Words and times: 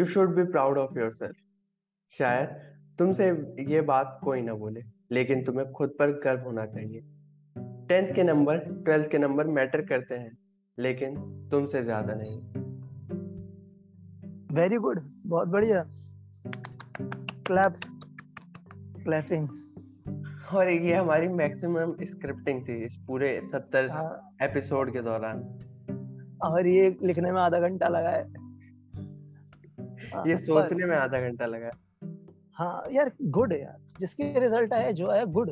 You 0.00 0.04
should 0.06 0.34
be 0.34 0.42
proud 0.52 0.78
of 0.78 0.98
yourself 1.12 1.36
शायद 2.14 2.48
तुमसे 2.98 3.26
ये 3.68 3.80
बात 3.80 4.18
कोई 4.24 4.42
ना 4.42 4.54
बोले 4.54 4.82
लेकिन 5.12 5.44
तुम्हें 5.44 5.70
खुद 5.72 5.94
पर 5.98 6.10
गर्व 6.20 6.40
होना 6.40 6.66
चाहिए। 6.66 7.00
टेंथ 7.88 8.14
के 8.14 8.22
नंबर 8.22 8.58
ट्वेल्थ 8.58 9.10
के 9.10 9.18
नंबर 9.18 9.46
मैटर 9.46 9.80
करते 9.86 10.14
हैं 10.14 10.36
लेकिन 10.78 11.14
तुमसे 11.50 11.82
ज़्यादा 11.82 12.14
नहीं। 12.14 12.40
वेरी 14.52 14.76
गुड 14.76 15.00
बहुत 15.26 15.48
बढ़िया। 15.48 15.82
क्लैप्स 17.46 17.88
क्लैपिंग 19.04 19.48
और 20.54 20.68
ये 20.68 20.94
हमारी 20.94 21.28
मैक्सिमम 21.28 21.94
स्क्रिप्टिंग 22.04 22.62
थी 22.68 22.84
इस 22.84 22.96
पूरे 23.06 23.40
सत्तर 23.52 23.90
हाँ, 23.90 24.36
एपिसोड 24.42 24.92
के 24.92 25.02
दौरान। 25.02 25.42
और 26.42 26.66
ये 26.66 26.96
लिखने 27.02 27.32
में 27.32 27.40
आधा 27.40 27.60
घंटा 27.60 27.88
लगा 27.88 28.10
है 28.10 28.22
हाँ, 28.22 28.39
ये 30.16 30.38
सोचने 30.38 30.86
में 30.86 30.96
आधा 30.96 31.20
घंटा 31.20 31.46
लगा। 31.46 31.70
हाँ 32.52 32.84
यार 32.92 33.12
गुड 33.22 33.52
यार 33.52 33.76
जिसके 34.00 34.40
रिज़ल्ट 34.40 34.72
आया 34.72 34.90
जो 34.90 35.10
है 35.10 35.26
गुड। 35.26 35.50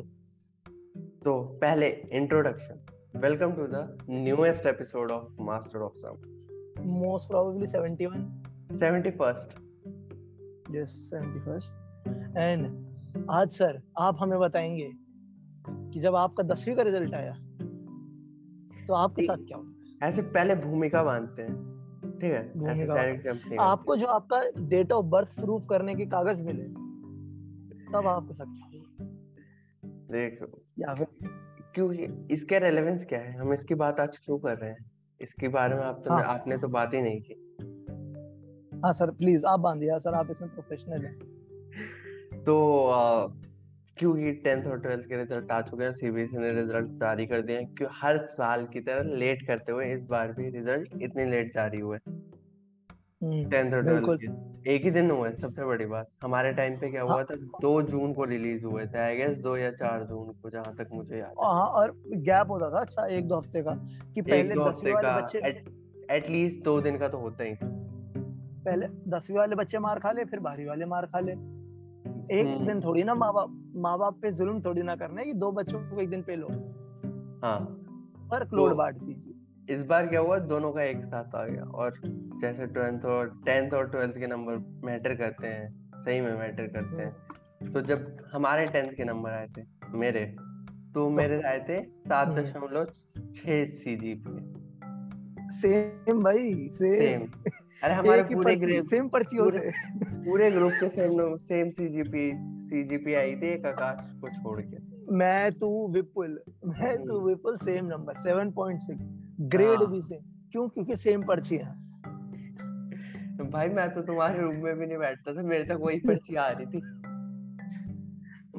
तो 1.23 1.43
पहले 1.61 1.89
introduction 2.11 2.85
welcome 3.19 3.51
to 3.51 3.61
the 3.61 3.97
newest 4.09 4.65
episode 4.65 5.11
of 5.11 5.41
master 5.41 5.79
of 5.79 5.93
some 5.97 6.83
most 6.85 7.27
probably 7.27 7.67
71 7.67 8.77
seventy 8.79 9.11
first 9.11 9.49
yes 10.75 11.11
71st 11.13 12.37
and 12.37 12.85
आज 13.29 13.49
सर 13.49 13.81
आप 13.97 14.17
हमें 14.19 14.39
बताएँगे 14.39 14.91
कि 15.93 15.99
जब 15.99 16.15
आपका 16.15 16.43
दसवीं 16.43 16.75
का 16.75 16.81
रिज़ल्ट 16.81 17.13
आया 17.13 17.33
तो 18.87 18.93
आपके 18.93 19.21
साथ 19.21 19.37
क्या 19.37 19.57
हुआ 19.57 20.07
ऐसे 20.07 20.21
पहले 20.21 20.55
भूमिका 20.55 21.03
बांधते 21.03 21.41
हैं। 21.41 21.78
ठीक 22.21 22.33
है 22.33 23.57
आपको 23.59 23.95
जो 23.95 24.07
आपका 24.07 24.41
डेट 24.59 24.91
ऑफ़ 24.91 25.05
बर्थ 25.05 25.35
प्रूफ 25.35 25.65
करने 25.69 25.95
के 25.95 26.05
कागज़ 26.05 26.41
मिले 26.43 26.63
तब 27.93 28.07
आपके 28.07 28.33
क्या 28.33 28.69
देखो। 29.85 30.61
या 30.79 30.95
फिर 30.95 31.07
क्यों 31.75 31.93
इसका 32.31 32.57
रेलेवेंस 32.57 33.05
क्या 33.05 33.19
है? 33.19 33.33
हम 33.33 33.53
इसकी 33.53 33.75
बात 33.75 33.99
आज 33.99 34.17
क्यों 34.17 34.39
कर 34.39 34.57
रहे 34.57 34.69
हैं? 34.69 34.91
इसके 35.21 35.47
बारे 35.47 35.75
में 35.75 35.83
आप 35.83 36.01
तो 36.05 36.11
हाँ। 36.11 36.23
आपने 36.23 36.57
तो 36.57 36.67
बात 36.67 36.93
ही 36.93 37.01
नहीं 37.01 37.21
की। 37.21 37.57
हाँ 38.85 38.93
सर 38.93 39.11
प्लीज़ 39.11 39.45
आप 39.45 39.59
बांधिए 39.59 39.99
सर 39.99 40.13
आप 40.13 40.31
इसमें 40.31 40.51
प्रोफेशनल 40.51 41.05
हैं। 41.05 41.19
तो 42.43 42.87
आ, 42.87 43.27
क्योंकि 43.99 44.31
टेंथ 44.43 44.65
और 44.67 44.79
ट्वेल्थ 44.79 45.05
के 45.05 45.17
रिज़ल्ट 45.17 45.51
आ 45.51 45.61
चुके 45.61 45.83
हैं? 45.83 45.91
सीबीएसई 45.93 46.37
ने 46.37 46.51
रिज़ल्ट 46.53 46.89
जारी 46.99 47.25
कर 47.27 47.41
दिए 47.41 47.57
हैं। 47.57 47.73
क्यों 47.75 47.89
हर 47.93 48.17
साल 48.31 48.65
की 48.73 48.79
तरह 48.81 49.15
लेट 49.17 49.45
करते 49.47 49.71
हुए 49.71 49.93
इस 49.93 50.03
बार 50.09 50.31
भी 50.33 50.49
रिज़ल्ट 50.49 51.01
इतने 51.01 51.25
लेट 51.25 51.53
जारी 51.53 51.79
हुए 51.79 51.97
हम्म, 51.97 53.49
टेंथ 53.49 53.73
और 53.73 53.83
ट्वेल्थ 53.83 54.21
के। 54.21 54.73
एक 54.73 54.83
ही 54.83 54.91
दिन 54.91 55.09
हुए 55.11 55.31
सबसे 55.31 55.65
बड़ी 55.65 55.85
बात। 55.85 56.07
हमारे 56.23 56.51
टाइम 56.53 56.77
पे 56.79 56.89
क्या 56.91 57.01
हुआ 57.01 57.13
हाँ। 57.13 57.23
था? 57.23 57.35
दो 57.35 57.81
जून 57.81 58.13
को 58.13 58.23
रिलीज़ 58.23 58.65
हुए 58.65 58.85
थे 58.85 59.01
आई 59.03 59.15
गेस 59.17 59.37
दो 59.39 59.55
या 59.57 59.71
चार 59.73 60.03
जून 60.03 60.31
को 60.33 60.49
जहाँ 60.49 60.75
तक 60.77 60.89
मुझे 60.93 61.17
याद 61.17 61.29
है। 61.29 61.33
और 61.33 61.91
गैप 62.07 62.51
होता 62.51 62.69
था 62.69 62.79
अच्छा 62.81 63.05
एक 63.07 63.27
दो 63.27 63.37
हफ़्ते 63.37 63.63
का 63.63 63.73
कि 64.15 64.21
पहले 64.21 64.55
दसवीं 64.55 64.93
वाले 64.93 65.21
बच्चे 65.21 65.39
एटलीस्ट 66.15 66.63
दो 66.63 66.79
दिन 66.81 66.97
का 66.97 67.07
तो 67.07 67.17
होता 67.17 67.43
ही। 67.43 67.55
पहले 68.63 68.87
दसवीं 69.07 69.37
वाले 69.37 69.55
बच्चे 69.55 69.79
मार 69.79 69.99
खा 69.99 70.11
ले 70.11 70.25
फिर 70.25 70.39
बारहवीं 70.39 70.67
वाले 70.67 70.85
मार 70.85 71.05
खा 71.05 71.19
ले। 71.19 71.35
एक 72.31 72.47
हम्म। 72.47 72.67
दिन 72.67 72.79
थोड़ी 72.79 73.03
ना 73.03 73.15
माँ 73.15 73.33
बाप 73.33 73.71
माँ 73.75 73.97
बाप 73.97 74.19
पे 74.21 74.31
जुल्म 74.31 74.61
थोड़ी 74.61 74.81
ना 74.81 74.95
करना 74.95 75.21
है 75.21 75.25
कि 75.25 75.33
दो 75.33 75.51
बच्चों 75.51 75.79
को 75.79 76.01
एक 76.01 76.09
दिन 76.09 76.21
पे 76.21 76.35
लो। 76.35 76.47
हाँ। 77.43 77.59
वर्क 78.31 78.53
लोड 78.53 78.69
तो- 78.69 78.77
बांट 78.77 78.95
दीजिए। 78.95 79.33
इस 79.75 79.85
बार 79.85 80.07
क्या 80.07 80.19
हुआ 80.19 80.39
दोनों 80.39 80.71
का 80.71 80.83
एक 80.83 81.05
साथ 81.05 81.35
आ 81.35 81.45
गया 81.45 81.63
और 81.63 81.93
जैसे 82.41 82.65
ट्वेल्थ 82.65 83.05
और 83.05 83.41
टेंथ 83.45 83.71
और 83.71 83.87
ट्वेल्थ 83.87 84.17
के 84.17 84.27
नंबर 84.27 84.81
मैटर 84.85 85.15
करते 85.15 85.47
हैं 85.47 85.91
सही 85.95 86.21
में 86.21 86.39
मैटर 86.39 86.67
करते 86.67 87.01
हैं। 87.01 87.73
तो 87.73 87.81
जब 87.81 88.17
हमारे 88.33 88.65
टेंथ 88.65 88.93
के 88.93 89.03
नंबर 89.03 89.29
आए 89.29 89.47
थे 89.57 89.61
मेरे 89.89 90.35
तो 90.93 91.09
मेरे 91.09 91.41
आए 91.41 91.65
थे 91.69 91.83
सात 91.83 92.27
हम्म। 92.27 92.41
दशमलव 92.41 92.85
छह 93.35 93.65
सी 93.65 93.97
जी 93.97 94.23
पी। 94.27 94.53
सेम 95.51 96.23
भाई 96.23 96.69
सेम। 96.73 97.27
सेम। 97.27 97.51
अरे 97.83 97.93
हमारे 97.99 98.23
पूरे 98.23 98.55
ग्रुप 98.55 98.81
सेम 98.81 99.09
पर्चियों 99.09 99.43
पूरे- 99.43 99.63
से। 99.63 100.08
पूरे 100.19 100.51
ग्रुप 100.51 100.71
के 100.71 100.89
same 100.89 101.37
same 101.37 101.69
C 101.69 101.87
G 101.89 102.03
P 102.03 102.31
C 102.67 102.83
G 102.83 102.97
P 102.97 103.13
आई 103.13 103.35
थी 103.35 103.47
एक 103.47 103.65
आकाश 103.65 104.13
को 104.21 104.29
छोड़ 104.29 104.61
के। 104.61 104.77
मैं 105.13 105.51
तू 105.51 105.91
विपुल 105.91 106.39
मैं 106.65 106.97
तू 106.97 107.17
हम्म। 107.17 107.27
Vipul 107.27 107.57
same 107.57 107.85
number 107.85 108.13
7.6 108.13 109.05
grade. 109.41 109.79
भी 109.79 110.01
सेम 110.01 110.49
क्यों? 110.51 110.69
क्योंकि 110.69 110.95
सेम 110.95 111.23
पर्ची 111.23 111.55
है। 111.55 111.71
भाई 113.49 113.69
मैं 113.69 113.93
तो 113.93 114.01
तुम्हारे 114.01 114.41
रूम 114.41 114.55
में 114.55 114.77
भी 114.77 114.85
नहीं 114.85 114.97
बैठता 114.97 115.35
था 115.35 115.41
मेरे 115.41 115.63
तक 115.63 115.77
वही 115.81 115.99
पर्ची 115.99 116.35
आ 116.35 116.49
रही 116.49 116.65
थी। 116.65 116.81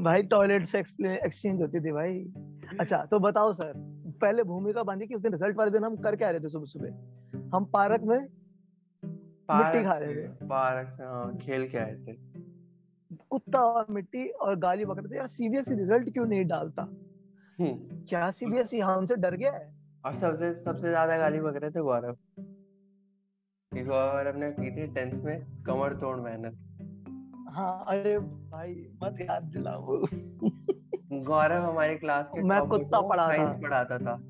भाई 0.03 0.23
टॉयलेट 0.23 0.65
से 0.65 0.79
एक्सचेंज 0.79 1.63
होती 1.63 1.81
थी 1.81 1.93
भाई। 1.93 2.33
अच्छा 2.81 3.05
तो 3.11 3.19
बताओ 3.19 3.53
सर 3.53 3.73
पहले 4.21 4.43
भूमिका 4.43 4.83
बांधी 4.83 5.07
कि 5.07 5.15
उस 5.15 5.21
दिन 5.21 5.33
रिज़ल्ट 5.33 5.57
वाले 5.57 5.71
दिन 5.71 5.85
हम 5.85 5.97
कर 5.97 6.17
क्या 6.17 6.31
रहे 6.31 6.41
थे 6.41 6.49
सुबह 6.49 6.65
सुबह 6.65 7.57
हम 7.57 7.65
पार्क 7.65 8.03
में 8.05 8.27
मिट्टी 9.59 9.85
खा 9.85 9.93
रहे 9.93 10.15
थे। 10.15 10.47
पार्क 10.47 10.89
से 10.97 11.05
हाँ 11.05 11.37
खेल 11.37 11.69
के 11.69 11.79
आए 11.79 11.95
थे। 11.95 12.13
कुत्ता 13.31 13.59
और 13.59 13.87
मिट्टी 13.91 14.29
और 14.29 14.59
गाली 14.59 14.85
थे 14.85 15.17
यार 15.17 15.27
सीबीएसई 15.27 15.75
रिज़ल्ट 15.75 16.13
क्यों 16.13 16.27
नहीं 16.27 16.45
डालता? 16.45 16.83
हम्म। 17.59 18.05
क्या 18.09 18.31
सीबीएसई 18.31 18.81
हमसे 18.81 19.17
डर 19.17 19.37
गया 19.37 19.53
है? 19.53 19.75
और 20.05 20.15
सबसे 20.15 20.55
सबसे 20.55 20.89
ज़्यादा 20.89 21.19
गाली 21.19 21.41
बक 21.41 21.57
रहे 21.57 21.71
थे 21.71 21.81
गौरव। 21.81 22.17
गौरव 23.73 24.37
ने 24.37 24.51
की 24.51 24.71
थी 24.71 24.95
टेंथ 24.95 25.13
में 25.13 25.63
कमर 25.63 25.95
तोड़ 25.95 26.17
मेहनत। 26.21 26.57
हाँ 27.51 27.85
अरे 27.89 28.19
भाई 28.19 28.91
मत 29.03 29.21
याद 29.21 29.43
दिलाओ। 29.43 30.07
गौरव 31.13 31.63
हमारी 31.71 31.97
क्लास 31.97 32.27
के 32.35 32.43
मैं 32.43 32.69
कुत्ता 32.69 33.01
पढ़ाता। 33.01 33.53
पढ़ाता 33.53 33.99
था। 33.99 34.30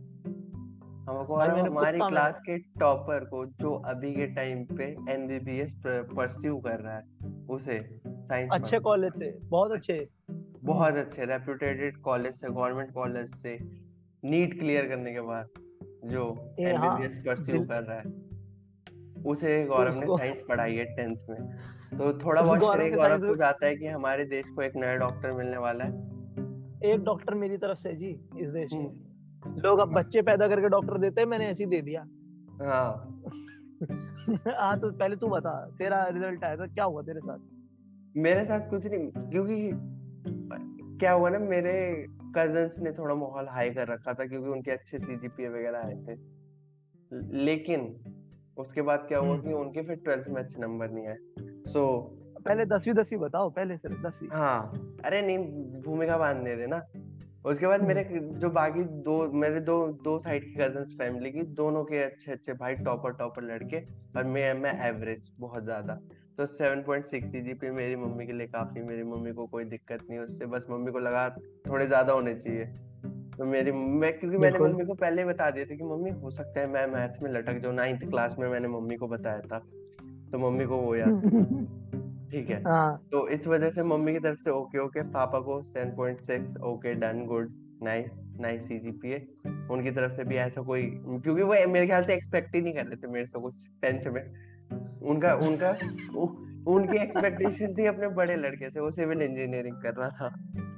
हम 1.11 1.17
भाई 1.17 1.27
गौरव 1.27 1.55
मैंने 1.57 1.69
हमारी 1.69 1.99
क्लास 1.99 2.35
के 2.41 2.59
टॉपर 2.59 3.25
को 3.25 3.47
जो 3.47 3.71
अभी 3.71 4.15
के 4.15 4.27
टाइम 4.27 4.65
पे 4.65 4.85
एमबीबीएस 5.11 5.73
परस्यू 5.87 6.57
कर 6.59 6.81
रहा 6.81 6.97
है 6.97 7.33
उसे 7.51 7.79
साइंस 8.07 8.51
अच्छे 8.53 8.79
कॉलेज 8.79 9.13
से 9.13 9.39
बहुत 9.45 9.73
अच्छे। 9.73 10.09
बहुत 10.65 10.95
अच्छे 10.95 11.25
रेप्यूटेटेड 11.25 11.97
कॉलेज 11.97 12.35
से 12.35 12.49
गवर्नमेंट 12.49 12.93
कॉलेज 12.93 13.35
से 13.35 13.59
नीट 14.25 14.59
क्लियर 14.59 14.89
करने 14.89 15.15
के 15.15 15.21
बाद 15.21 15.49
जो 16.05 16.25
हाँ, 16.25 16.69
एमबीबीएस 16.69 17.23
परस्यू 17.23 17.65
कर 17.65 17.83
रहा 17.83 17.99
है 17.99 18.13
उसे 19.23 19.65
गौरव 19.65 20.01
ने 20.01 20.17
साइंस 20.17 20.43
पढ़ाई 20.49 20.75
है 20.75 20.85
टेंथ 20.85 21.17
में। 21.31 21.51
तो 21.99 22.19
थोड़ा 22.19 22.43
बहुत 22.43 22.59
गौरव 22.59 23.27
को 23.27 23.37
जाता 23.37 23.67
है 23.67 23.77
कि 23.77 23.87
हमारे 23.87 24.25
देश 24.25 24.45
को 24.57 24.63
एक 24.63 24.77
नया 24.77 24.97
डॉक्टर 24.97 25.31
मिलने 25.31 25.57
वाला 25.57 25.85
है। 25.85 25.93
एक 26.93 27.05
डॉक्टर 27.05 27.35
मेरी 27.35 27.57
तरफ़ 27.57 27.79
से 27.79 27.93
जी 27.93 28.21
इस 28.39 28.51
देश 28.51 28.75
हम्म। 28.75 28.85
में। 28.85 29.10
लोग 29.47 29.79
अब 29.79 29.89
बच्चे 29.89 30.23
पैदा 30.23 30.49
करके 30.49 30.69
डॉक्टर 30.69 30.99
देते 30.99 31.21
हैं 31.21 31.29
मैंने 31.29 31.47
ऐसे 31.47 31.65
ही 31.65 31.71
दे 31.71 31.83
दिया। 31.83 32.01
हाँ। 32.65 33.23
हाँ 34.61 34.81
तो 34.81 34.93
पहले 34.93 35.17
तू 35.17 35.29
बता 35.29 35.71
तेरा 35.79 36.09
रिज़ल्ट 36.09 36.45
आया 36.45 36.57
था 36.57 36.67
क्या 36.67 36.85
हुआ 36.85 37.03
तेरे 37.03 37.21
साथ? 37.21 37.39
मेरे 38.17 38.45
साथ 38.45 38.71
कुछ 38.71 38.87
नहीं 38.87 39.31
क्योंकि 39.31 39.71
क्या 40.99 41.13
हुआ 41.13 41.31
ना 41.31 41.39
मेरे 41.39 42.07
कजन्स 42.37 42.79
ने 42.79 42.93
थोड़ा 42.93 43.15
माहौल 43.15 43.49
हाई 43.49 43.71
कर 43.71 43.87
रखा 43.87 44.13
था 44.13 44.27
क्योंकि 44.27 44.49
उनके 44.49 44.71
अच्छे 44.71 44.99
सीजीपीए 44.99 45.49
वगैरह 45.49 45.79
आए 45.79 45.95
थे। 45.95 46.41
लेकिन 47.37 48.01
उसके 48.57 48.83
बाद 48.83 49.05
क्या 49.09 49.19
हुआ 49.19 49.35
हम्म। 49.35 49.43
कि 49.43 49.53
उनके 49.53 49.83
फिर 49.83 49.97
ट्वेल्थ 49.97 50.29
में 50.29 50.43
अच्छे 50.43 50.61
नंबर 50.61 50.91
नहीं 50.91 51.07
आए। 51.07 51.17
सो 51.41 52.01
पहले 52.45 52.65
दसवीं 52.65 52.95
दसवीं 52.95 53.21
बताओ 53.21 53.51
पहले 53.51 53.77
से 53.77 53.89
दसवीं। 53.89 54.29
हाँ। 54.29 54.73
अरे 55.05 55.23
नहीं 55.23 55.39
भूमिका 55.83 56.19
बांधने 56.19 56.57
दे 56.57 56.67
ना। 56.67 56.83
उसके 57.45 57.67
बाद 57.67 57.83
मेरे 57.83 58.05
जो 58.41 58.51
बाकी 58.51 58.83
दो 58.83 59.33
मेरे 59.33 59.61
दो 59.61 59.77
दो 60.05 60.19
साइड 60.19 60.45
की 60.45 60.55
कज़न 60.55 60.85
फैमिली 60.99 61.31
की 61.31 61.43
दोनों 61.43 61.85
के 61.85 62.03
अच्छे 62.03 62.33
अच्छे 62.33 62.53
भाई 62.53 62.75
टॉपर 62.75 63.13
टॉपर 63.13 63.43
लड़के 63.43 63.81
और 64.17 64.25
मैं 64.25 64.55
मैं 64.55 64.89
एवरेज 64.89 65.31
बहुत 65.41 65.65
ज़्यादा। 65.65 65.95
तो 66.39 66.47
7.6 66.47 67.27
सीजीपी 67.27 67.71
मेरी 67.71 67.97
मम्मी 67.97 68.27
के 68.27 68.33
लिए 68.33 68.47
काफ़ी 68.47 68.83
मेरी 68.83 69.03
मम्मी 69.03 69.33
को 69.33 69.47
कोई 69.47 69.65
दिक्कत 69.65 70.07
नहीं 70.11 70.19
उससे 70.19 70.47
बस 70.47 70.67
मम्मी 70.71 70.93
को 70.93 70.99
लगा 70.99 71.29
थोड़े 71.69 71.87
ज़्यादा 71.87 72.13
होने 72.13 72.35
चाहिए। 72.35 72.65
तो 73.39 73.45
मेरी 73.45 73.73
मैं 73.73 74.19
क्योंकि 74.19 74.37
मैंने 74.37 74.59
मम्मी 74.59 74.85
को 74.85 74.95
पहले 74.95 75.23
ही 75.23 75.29
बता 75.29 75.51
दिया 75.51 75.65
था 75.65 75.75
कि 75.75 75.85
मम्मी 75.85 76.11
हो 76.11 76.31
सकता 76.31 76.61
है 76.61 76.67
मैं 76.67 76.87
मैथ 76.87 77.23
में 77.23 77.31
लटक 77.33 77.63
जाऊँ 77.63 77.75
नाइन्थ 77.75 78.11
क्लास 78.11 78.37
में 78.39 78.49
मैंने 78.49 78.69
मम्मी 78.69 78.97
को 78.97 79.09
बताया 79.09 79.41
था। 79.41 79.59
तो 80.33 80.39
मम्मी 80.39 80.65
को 80.65 80.77
वो 80.77 80.97
याद 80.97 81.11
ठीक 82.31 82.51
है। 82.51 82.63
हाँ। 82.65 83.09
तो 83.13 83.27
इस 83.29 83.47
वजह 83.47 83.71
से 83.71 83.83
मम्मी 83.83 84.13
की 84.13 84.19
तरफ़ 84.19 84.39
से 84.39 84.51
ओके 84.51 84.79
ओके। 84.79 85.03
पापा 85.03 85.41
को 85.41 85.61
7.6 85.73 86.61
okay 86.63 86.95
done 86.95 87.25
good 87.27 87.53
nice 87.83 88.11
nice 88.41 88.61
CGPA 88.61 89.17
उनकी 89.71 89.91
तरफ़ 89.91 90.13
से 90.13 90.25
भी 90.25 90.37
ऐसा 90.37 90.63
कोई 90.63 90.83
क्योंकि 90.83 91.43
वो 91.43 91.55
मेरे 91.73 91.87
ख्याल 91.87 92.05
से 92.05 92.15
एक्सपेक्ट 92.15 92.55
ही 92.55 92.61
नहीं 92.61 92.75
कर 92.75 92.87
रहे 92.87 92.97
थे 92.97 93.11
मेरे 93.13 93.27
से 93.27 93.41
कुछ 93.41 93.69
टेंथ 93.83 94.13
में। 94.13 94.23
उनका 95.03 95.35
उनका 95.35 95.71
उ, 96.17 96.27
उनकी 96.67 96.97
एक्सपेक्टेशन 96.97 97.75
थी 97.75 97.87
अपने 97.87 98.09
बड़े 98.09 98.37
लड़के 98.37 98.71
से 98.71 98.81
वो 98.81 98.91
सिविल 98.91 99.23
इंजीनियरिंग 99.23 99.77
कर 99.77 99.95
रहा 99.95 100.09
था। 100.11 100.29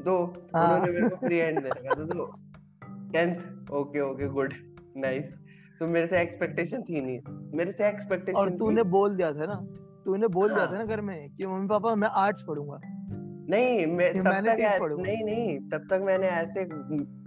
तो। 0.05 0.17
उन्होंने 0.55 0.91
मेरे 0.91 1.09
को 1.09 1.17
फ्री 1.17 1.39
हैंड 1.39 1.63
दे 1.63 1.69
रखा 1.69 1.95
था 1.95 2.07
तो 2.07 2.33
tenth 3.13 3.71
okay 3.71 4.01
okay 4.01 4.29
good 4.29 4.55
nice. 4.97 5.35
तो 5.81 5.87
मेरे 5.87 6.07
से 6.07 6.21
एक्सपेक्टेशन 6.21 6.83
थी 6.83 7.01
नहीं 7.01 7.21
मेरे 7.57 7.73
से 7.73 7.89
एक्सपेक्टेशन 7.89 8.39
और 8.39 8.51
तूने 8.51 8.83
बोल 8.91 9.17
दिया 9.17 9.33
था 9.33 9.47
ना। 9.47 9.61
तूने 10.05 10.29
बोल 10.29 10.49
दिया 10.49 10.61
हाँ। 10.61 10.73
था 10.73 10.79
ना 10.79 10.85
घर 10.85 11.01
में 11.01 11.31
कि 11.37 11.47
मम्मी 11.47 11.69
पापा 11.69 11.95
मैं 11.95 12.09
आर्ट्स 12.09 12.43
पढ़ूँगा। 12.43 12.81
नहीं 13.51 13.87
मैं 13.87 14.13
तब 14.15 14.31
तक। 14.47 14.97
नहीं 14.99 15.25
नहीं 15.25 15.59
तब 15.71 15.87
तक 15.91 16.03
मैंने 16.03 16.27
ऐसे 16.27 16.65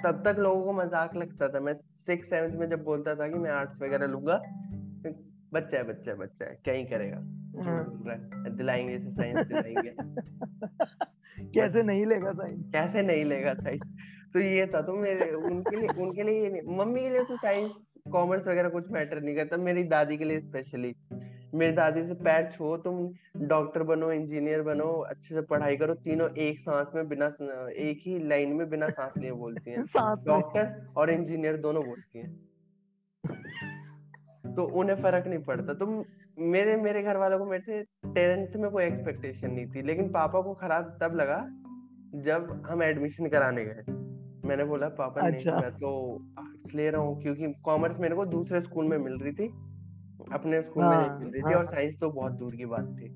तब 0.04 0.22
तक 0.25 0.39
लोगों 0.39 0.63
को 0.63 0.74
मज़ाक 0.74 1.16
लगता 1.16 1.48
था। 1.48 1.60
मैं 1.60 1.74
सिक्स 2.06 2.30
सेवन्थ 2.30 2.56
में 2.56 2.69
जब 2.69 2.83
बोलता 2.83 3.16
था 3.16 3.27
कि 3.27 3.39
मैं 3.39 3.51
आर्ट्स 3.51 3.81
वगैरह 3.81 4.07
लूँगा 4.07 4.42
बच्चा 5.54 5.77
है 5.77 5.83
बच्चा 5.83 6.12
है 6.12 6.18
बच्चा 6.18 6.45
है 6.45 6.57
क्या 6.63 6.74
ही 6.74 6.83
करेगा? 6.83 7.18
हाँ। 7.63 7.83
है 8.45 8.56
दिलाएँगे 8.57 8.95
इसे 8.95 9.12
साइंस 9.12 9.48
दिलाएँगे। 9.48 9.95
कैसे 11.54 11.83
नहीं 11.83 12.06
लेगा 12.06 12.31
साइंस 12.31 12.63
कैसे 12.71 13.01
नहीं 13.01 13.24
लेगा 13.25 13.54
साइंस 13.54 13.81
तो 14.33 14.39
ये 14.39 14.66
था 14.68 14.81
तो 14.81 14.94
मेरे 14.94 15.31
उनके 15.31 15.75
लिए 15.75 15.89
उनके 16.04 16.24
लिए 16.24 16.62
मम्मी 16.68 17.01
के 17.01 17.10
लिए 17.10 17.24
तो 17.24 17.38
साइंस 17.38 17.71
कॉमर्स 18.12 18.48
वगैरह 18.48 18.69
कुछ 18.69 18.92
मैटर 18.92 19.21
नहीं 19.21 19.36
करता 19.36 19.57
मेरी 19.57 19.83
दादी 19.83 20.18
के 20.18 20.25
लिए 20.25 20.39
स्पेशली 20.39 20.95
मेरी 21.56 21.72
दादी 21.72 22.04
से 22.07 22.13
पैर 22.13 22.50
छो 22.52 22.78
तुम 22.78 22.96
डॉक्टर 23.48 23.84
बनो 23.84 24.12
इंजीनियर 24.12 24.62
बनो 24.62 24.88
अच्छे 25.10 25.36
से 25.36 25.42
पढ़ाई 25.42 25.78
करो 25.78 25.94
तीनों 25.94 26.30
एक 26.38 26.60
सांस 26.60 26.88
में 26.96 27.07
बिना 27.07 27.25
एक 27.69 28.02
ही 28.02 28.18
लाइन 28.28 28.54
में 28.54 28.69
बिना 28.69 28.90
सांस 28.90 29.13
लिए 29.18 29.31
बोलती 29.31 29.72
हैं। 29.72 29.86
डॉक्टर 30.25 30.94
और 30.98 31.10
इंजीनियर 31.10 31.57
दोनों 31.57 31.86
बोलती 31.86 32.19
हैं। 32.19 32.34
तो 34.56 34.63
उन्हें 34.63 35.02
फ़र्क 35.02 35.28
नहीं 35.28 35.40
पड़ता। 35.40 35.74
तो 35.74 36.06
मेरे 36.40 36.75
मेरे 36.78 37.04
घर 37.04 37.18
वालों 37.18 37.40
को 37.40 37.46
मेरे 37.46 37.63
से 37.63 37.84
टेंथ 38.13 38.56
में 38.56 38.72
कोई 38.72 38.84
एक्सपेक्टेशन 38.84 39.52
नहीं 39.52 39.66
थी 39.66 39.81
लेकिन 39.81 40.10
पापा 40.10 40.42
को 40.42 40.54
खराब 40.54 40.98
तब 41.02 41.16
लगा 41.16 41.38
जब 42.22 42.63
हम 42.66 42.84
एडमिशन 42.84 43.28
कराने 43.28 43.66
गए। 43.66 43.84
मैंने 44.48 44.63
बोला 44.63 44.90
पापा 44.90 45.22
अच्छा। 45.22 45.52
नहीं। 45.52 45.62
मैं 45.62 45.72
तो 45.72 45.92
आर्ट्स 46.40 46.75
ले 46.75 46.90
रहा 46.90 47.02
हूँ 47.02 47.22
क्योंकि 47.22 47.54
कॉमर्स 47.63 48.00
मेरे 48.00 48.16
को 48.16 48.25
दूसरे 48.25 48.62
स्कूल 48.62 48.86
में 48.86 48.98
मिल 48.98 49.13
रही 49.13 49.34
थी 49.34 49.48
अपने 50.33 50.62
स्कूल 50.62 50.83
में 50.83 50.98
हाँ, 50.98 51.19
मिल 51.19 51.30
रही 51.30 51.42
थी। 51.42 51.54
और 51.54 51.66
साइंस 51.66 51.95
तो 52.01 52.10
बहुत 52.10 52.31
दूर 52.31 52.56
की 52.56 52.66
बात 52.66 52.95
थी। 53.00 53.10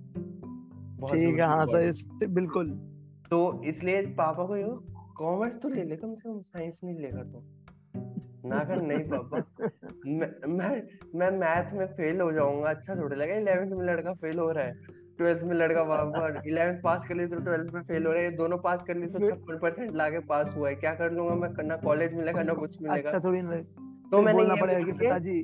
ठीक 1.08 1.40
है 1.40 1.48
हाँ 1.48 1.66
सही 1.66 2.26
बिल्कुल। 2.28 2.72
तो 3.30 3.62
इसलिए 3.64 4.02
पापा 4.02 4.44
को 4.44 4.56
कॉमर्स 5.18 5.60
तो 5.60 5.70
ले 5.70 5.84
ले 5.84 5.96
कम 5.96 6.14
से 6.16 6.30
कम 6.30 6.42
साइंस 6.42 6.80
नहीं 6.84 7.00
लेगा 7.00 7.24
तो। 7.24 7.44
ना 8.46 8.64
कर 8.64 8.82
नहीं 8.82 9.00
पापा 9.00 9.38
मैं 10.08 10.48
मैं 10.48 10.82
मैं 11.16 11.32
मैथ 11.32 11.74
में 11.74 11.86
फेल 11.88 12.22
हो 12.22 12.32
जाऊँगा 12.32 12.70
अच्छा 12.70 12.96
थोड़ा 12.96 13.16
लगा 13.16 13.34
इलेवेंथ 13.34 13.72
में 13.72 13.86
लड़का 13.86 14.14
फेल 14.14 14.40
हो 14.40 14.52
रहा 14.52 14.64
है 14.64 14.74
ट्वेल्थ 15.18 15.44
में 15.44 15.56
लड़का 15.56 15.84
बार 15.84 16.42
इलेवेंथ 16.48 16.82
पास 16.82 17.08
कर 17.10 17.16
ली 17.16 17.28
तो 17.28 17.36
ट्वेल्थ 17.36 17.74
में 17.74 17.82
फेल 17.82 18.06
हो 18.06 18.12
रहा 18.14 18.22
है 18.24 18.32
दोनों 18.32 18.58
पास 18.58 18.84
कर 18.84 18.96
ली 18.96 19.08
तो 19.08 19.20
छप्पन 19.20 19.58
परसेंट 19.58 19.92
लाके 19.92 20.20
पास 20.20 20.54
हुआ 20.58 20.70
है 20.70 20.76
क्या 20.76 20.94
कर 20.94 21.12
लूँगा 21.12 21.36
मैं 21.36 21.54
करना 21.54 21.78
कॉलेज 21.78 22.14
मिलेगा 22.14 22.44
ना 22.44 22.54
कुछ 22.54 22.82
मिलेगा? 22.82 23.12
अच्छा 23.12 23.30
थोड़ी 23.30 23.42
तो 24.12 24.22
मैंने 24.22 24.44
ये 24.86 24.92
पिताजी 24.92 25.42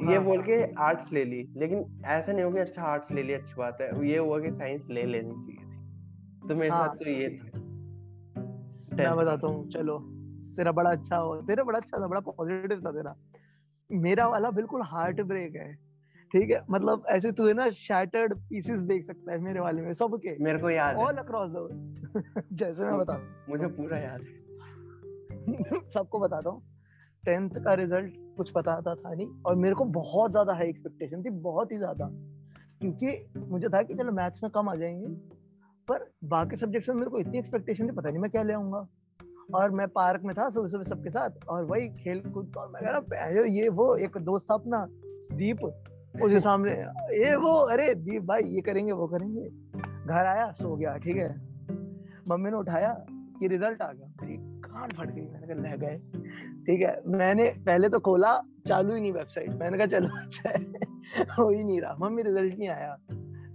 ये 0.00 0.14
हाँ। 0.16 0.24
बोल 0.24 0.42
के 0.42 0.74
आर्ट्स 0.74 1.12
ले 1.12 1.24
ली 1.24 1.48
लेकिन 1.56 2.02
ऐसा 2.06 2.32
नहीं 2.32 2.44
हो 2.44 2.50
गया 2.50 2.62
अच्छा 2.62 2.82
आर्ट्स 2.82 3.10
ले 3.10 3.22
ली 3.22 3.32
अच्छी 3.32 3.54
बात 3.58 3.78
है। 3.80 4.06
ये 4.08 4.18
हुआ 4.18 4.38
कि 4.40 4.50
साइंस 4.50 4.86
ले 4.90 5.04
लेनी 5.04 5.30
चाहिए 5.30 5.58
थी। 5.58 6.48
तो 6.48 6.54
मेरे 6.56 6.70
हाँ। 6.70 6.86
साथ 6.88 6.94
तो 6.94 7.10
ये 7.10 7.28
था। 7.28 7.60
मैं 8.96 9.16
बताता 9.16 9.46
हूँ 9.46 9.68
चलो। 9.70 9.98
तेरा 10.56 10.72
बड़ा 10.72 10.90
अच्छा 10.90 11.16
हो 11.16 11.36
तेरा 11.42 11.64
बड़ा 11.64 11.78
अच्छा 11.78 12.00
था 12.00 12.06
बड़ा 12.06 12.20
पॉजिटिव 12.20 12.80
था 12.80 12.90
तेरा। 12.92 13.14
मेरा 13.90 14.26
वाला 14.28 14.50
बिल्कुल 14.50 14.82
हार्ट 14.82 15.20
ब्रेक 15.20 15.56
है 15.56 15.72
ठीक 16.32 16.50
है? 16.50 16.60
मतलब 16.70 17.02
ऐसे 17.08 17.32
तू 17.32 17.46
है 17.48 17.54
ना 17.54 17.70
शैटर्ड 17.70 18.34
पीसेस 18.38 18.80
देख 18.80 19.02
सकता 19.02 19.32
है 19.32 19.38
मेरे 19.38 19.60
वाले 19.60 19.82
में 19.82 19.92
सबके। 19.92 20.36
मेरे 20.44 20.58
को 20.58 20.70
याद 20.70 20.96
ऑल 20.96 21.16
अक्रॉस 21.16 21.50
द 21.50 22.46
जैसे 22.52 22.84
मैं 22.84 22.96
बता 22.98 23.18
मुझे 23.48 23.66
पूरा 23.78 23.98
याद 23.98 24.20
है। 24.20 25.80
सबको 25.84 26.18
बताता 26.18 26.50
हूँ। 26.50 26.62
टेंथ 27.24 27.50
का 27.64 27.74
रिज़ल्ट 27.74 28.14
कुछ 28.36 28.50
पता 28.50 28.80
था, 28.80 28.94
था 28.94 29.14
नहीं 29.14 29.26
और 29.46 29.56
मेरे 29.56 29.74
को 29.74 29.84
बहुत 29.84 30.30
ज़्यादा 30.30 30.54
हाई 30.54 30.68
एक्सपेक्टेशन 30.68 31.22
थी 31.22 31.30
बहुत 31.30 31.72
ही 31.72 31.76
ज़्यादा। 31.76 32.08
क्योंकि 32.80 33.26
मुझे 33.38 33.68
था 33.68 33.82
कि 33.82 33.94
चलो 33.94 34.12
मैथ्स 34.12 34.42
में 34.42 34.50
कम 34.52 34.68
आ 34.68 34.74
जाएँगे 34.74 35.06
पर 35.88 36.10
बाकी 36.24 36.56
सब्जेक्ट्स 36.56 36.88
में 36.88 36.96
मेरे 36.96 37.10
को 37.10 37.18
इतनी 37.18 37.38
एक्सपेक्टेशन 37.38 37.88
थी 37.88 37.92
पता 37.92 38.10
नहीं 38.10 38.18
मैं 38.18 38.30
क्या 38.30 38.42
ले 38.42 38.52
आऊँगा। 38.52 38.86
और 39.54 39.70
मैं 39.70 39.86
पार्क 39.88 40.22
में 40.22 40.34
था 40.34 40.48
सुबह 40.48 40.66
सुबह 40.68 40.84
सबके 40.84 41.10
साथ 41.10 41.30
और 41.48 41.64
वही 41.64 41.88
खेल 41.88 42.20
कूद 42.20 42.56
और 42.58 42.68
मैं 42.68 42.82
कह 42.82 42.90
रहा 42.90 43.00
"भैंजो, 43.00 43.44
ये 43.44 43.68
वो 43.68 43.94
एक 43.96 44.18
दोस्त 44.18 44.46
था 44.50 44.54
अपना 44.54 44.86
दीप 45.36 45.64
उसके 46.22 46.40
सामने 46.48 46.70
ये 47.20 47.34
वो 47.36 47.52
अरे 47.66 47.94
दीप 47.94 48.22
भाई 48.22 48.42
ये 48.42 48.60
करेंगे 48.60 48.92
वो 48.92 49.06
करेंगे। 49.06 49.48
घर 50.06 50.26
आया 50.26 50.50
सो 50.52 50.76
गया 50.76 50.96
ठीक 50.96 51.16
है। 51.16 51.28
मम्मी 52.30 52.50
ने 52.50 52.56
उठाया 52.56 52.92
कि 53.38 53.48
रिज़ल्ट 53.48 53.82
आ 53.82 53.92
गया 53.92 54.06
मेरी 54.22 54.36
कान 54.60 54.88
फट 54.88 55.10
गई 55.10 55.22
मैंने 55.22 55.46
कहा 55.46 55.62
ले 55.62 55.76
गए। 55.78 55.96
ठीक 56.66 56.80
है? 56.80 57.02
मैंने 57.06 57.44
पहले 57.66 57.88
तो 57.88 58.00
खोला 58.00 58.42
चालू 58.66 58.94
ही 58.94 59.00
नहीं 59.00 59.12
वेबसाइट 59.12 59.50
मैंने 59.50 59.78
कहा 59.78 59.86
चलो 59.86 60.08
अच्छा 60.08 60.50
है. 60.50 60.64
हो 61.38 61.50
ही 61.50 61.64
नहीं 61.64 61.80
रहा। 61.80 61.96
मम्मी 62.00 62.22
रिज़ल्ट 62.22 62.58
नहीं 62.58 62.68
आया। 62.68 62.96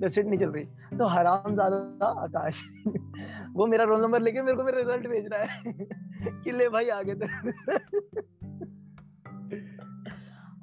वेबसाइट 0.01 0.27
नहीं 0.27 0.39
चल 0.39 0.49
रही। 0.49 0.63
तो 0.97 1.05
हराम 1.05 1.53
ज़्यादा 1.53 2.05
आकाश। 2.05 2.63
वो 3.53 3.67
मेरा 3.67 3.83
रोल 3.83 4.01
नंबर 4.01 4.21
लेके 4.21 4.41
मेरे 4.41 4.57
को 4.57 4.63
मेरा 4.63 4.77
रिज़ल्ट 4.77 5.07
भेज 5.07 5.27
रहा 5.33 5.43
है। 5.43 5.73
कि 6.43 6.51
ले 6.51 6.69
भाई 6.69 6.89
आगे 6.89 7.15
तेरा 7.15 7.77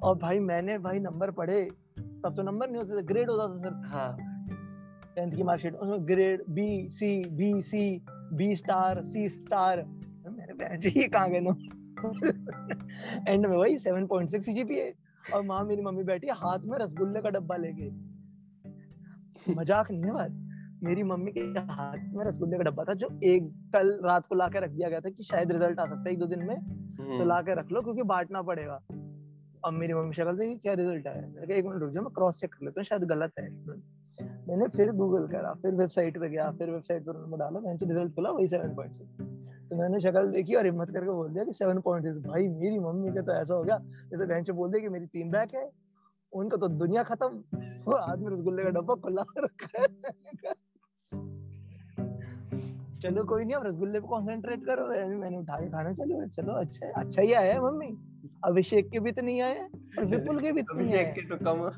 और 0.03 0.17
भाई 0.17 0.39
मैंने 0.39 0.77
भाई 0.77 0.99
नंबर 0.99 1.31
पढ़े। 1.31 1.69
तब 1.99 2.33
तो 2.37 2.43
नंबर 2.43 2.69
नहीं 2.69 2.77
होते 2.77 2.97
थे। 2.97 3.03
ग्रेड 3.03 3.29
होता 3.29 3.47
था 3.47 3.57
सर 3.57 3.87
हाँ। 3.87 4.33
टेंथ 5.15 5.31
की 5.31 5.43
मार्कशीट 5.43 5.75
उसमें 5.75 6.07
grade 6.07 6.43
B 6.49 6.89
C 6.91 7.25
B 7.29 7.61
C 7.61 8.01
B 8.33 8.55
star 8.55 9.03
C 9.03 9.29
star 9.29 9.77
मेरे 10.29 10.53
बहन 10.53 10.79
जी 10.79 10.89
ये 10.89 11.07
कहाँ 11.07 11.29
गए 11.29 11.39
नो 11.39 11.51
एंड 13.27 13.45
में 13.45 13.57
वही 13.57 13.77
7.6 13.77 14.39
सीजीपीए 14.39 14.93
और 15.33 15.41
माँ 15.43 15.63
मेरी 15.63 15.81
मम्मी 15.81 16.03
बैठी 16.03 16.27
है 16.27 16.33
हाथ 16.33 16.59
में 16.59 16.77
रसगुल्ले 16.79 17.21
का 17.21 17.29
डब्बा 17.29 17.57
लेके। 17.57 17.89
मज़ाक 19.53 19.91
नहीं 19.91 20.03
है 20.03 20.11
बात। 20.11 20.31
मेरी 20.83 21.03
मम्मी 21.03 21.31
के 21.31 21.39
हाथ 21.59 21.97
में 22.13 22.25
रसगुल्ले 22.25 22.57
का 22.57 22.63
डब्बा 22.63 22.83
था 22.83 22.93
जो 22.93 23.19
एक 23.23 23.43
कल 23.75 23.99
रात 24.03 24.25
को 24.25 24.35
लाके 24.35 24.59
रख 24.59 24.69
दिया 24.69 24.89
गया 24.89 24.99
था 24.99 25.09
कि 25.09 25.23
शायद 25.23 25.51
रिज़ल्ट 25.51 25.79
आ 25.79 25.85
सकता 25.85 26.03
है 26.07 26.11
एक 26.11 26.19
दो 26.19 26.25
दिन 26.25 26.43
में। 26.43 26.57
तो 26.97 27.03
हम्म, 27.03 27.27
ला 27.27 27.41
के 27.41 27.55
रख 27.55 27.71
लो 27.71 27.81
क्योंकि 27.81 28.03
बांटना 28.03 28.41
पड़ेगा। 28.41 28.81
अब 29.65 29.73
मेरी 29.73 29.93
मम्मी 29.93 30.13
शक्ल 30.13 30.37
देखी 30.37 30.55
क्या 30.55 30.73
रिज़ल्ट 30.73 31.07
आया। 31.07 31.21
मैंने 31.21 31.47
कहा 31.47 31.57
एक 31.57 31.65
मिनट 31.65 31.81
रुक 31.81 31.91
जाओ 31.91 32.03
मैं 32.03 32.13
क्रॉस 32.13 32.39
चेक 32.39 32.53
कर 32.53 32.65
लेता 32.65 32.79
हूँ 32.79 32.85
शायद 32.85 33.03
गलत 33.03 33.31
है। 33.39 33.49
मैंने 34.47 34.67
फिर 34.67 34.91
गूगल 34.91 35.27
करा 35.27 35.53
फिर 35.53 35.71
वेबसाइट 35.71 36.17
पे 36.17 36.29
गया 36.29 36.51
फिर 36.51 36.69
वेबसाइट 36.69 37.03
पर 37.03 37.13
नंबर 37.13 37.37
डाला 37.37 37.59
मैंने 37.59 37.85
रिज़ल्ट 37.85 38.15
खुला 38.15 38.29
वही 38.29 38.47
सेवन 38.47 38.75
पॉइंट 38.75 38.97
तो 39.69 39.75
मैंने 39.75 39.99
शक्ल 39.99 40.27
देखी 40.31 40.53
और 40.55 40.65
हिम्मत 40.65 40.91
करके 40.91 41.11
बोल 41.11 41.29
दिया 41.29 41.43
कि 41.43 41.53
सेवन 41.53 41.79
पॉइंट 41.81 42.05
भाई 42.27 42.47
मेरी 42.49 42.79
मम्मी 42.79 43.11
का 43.13 43.21
तो 43.21 43.33
ऐसा 43.33 43.53
हो 43.53 43.63
गया। 43.63 43.77
जैसे 43.77 44.25
बहन 44.25 44.43
से 44.43 44.53
बोल 44.53 44.71
दिया 44.71 44.81
कि 44.81 44.89
मेरी 44.89 45.05
तीन 45.07 45.31
बैक 45.31 45.55
है 45.55 45.69
उनका 46.33 46.57
तो 46.57 46.67
दुनिया 46.69 47.03
खत्म। 47.03 47.27
वो 47.85 47.97
हाथ 47.97 48.17
में 48.17 48.31
रसगुल्ले 48.31 48.63
का 48.63 48.69
डब्बा 48.71 48.95
खुला 49.03 49.23
रखा 49.39 49.81
है। 49.81 49.87
चलो 53.01 53.23
कोई 53.25 53.43
नहीं 53.43 53.55
अब 53.55 53.65
रसगुल्ले 53.65 53.99
पे 53.99 54.07
कंसंट्रेट 54.07 54.65
करो। 54.65 54.85
मैंने 55.17 55.37
उठा 55.37 55.59
के 55.59 55.69
खाना 55.71 55.91
चलो 55.93 56.25
चलो 56.27 56.53
अच्छा 56.55 56.87
अच्छा 57.01 57.21
ही 57.21 57.33
आया 57.33 57.61
मम्मी। 57.61 57.87
अभिषेक 58.45 58.89
के 58.91 58.99
भी 58.99 59.11
तो 59.11 59.21
नहीं 59.21 59.41
आए 59.41 59.59
और 59.99 60.05
विपुल 60.05 60.39
के 60.41 60.51
भी 60.51 60.61
तो 60.61 60.73
नहीं 60.73 60.95
आए 60.95 61.13
तो 61.29 61.37
कम 61.45 61.69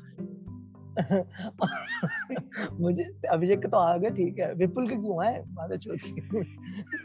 मुझे 2.80 3.04
अभिषेक 3.32 3.60
के 3.60 3.68
तो 3.68 3.76
आ 3.76 3.96
गए 3.96 4.10
ठीक 4.10 4.38
है। 4.38 4.52
विपुल 4.54 4.88
के 4.88 4.96
क्यों 4.96 5.24
आए? 5.24 5.42
माता 5.48 5.76
चौथी 5.76 6.20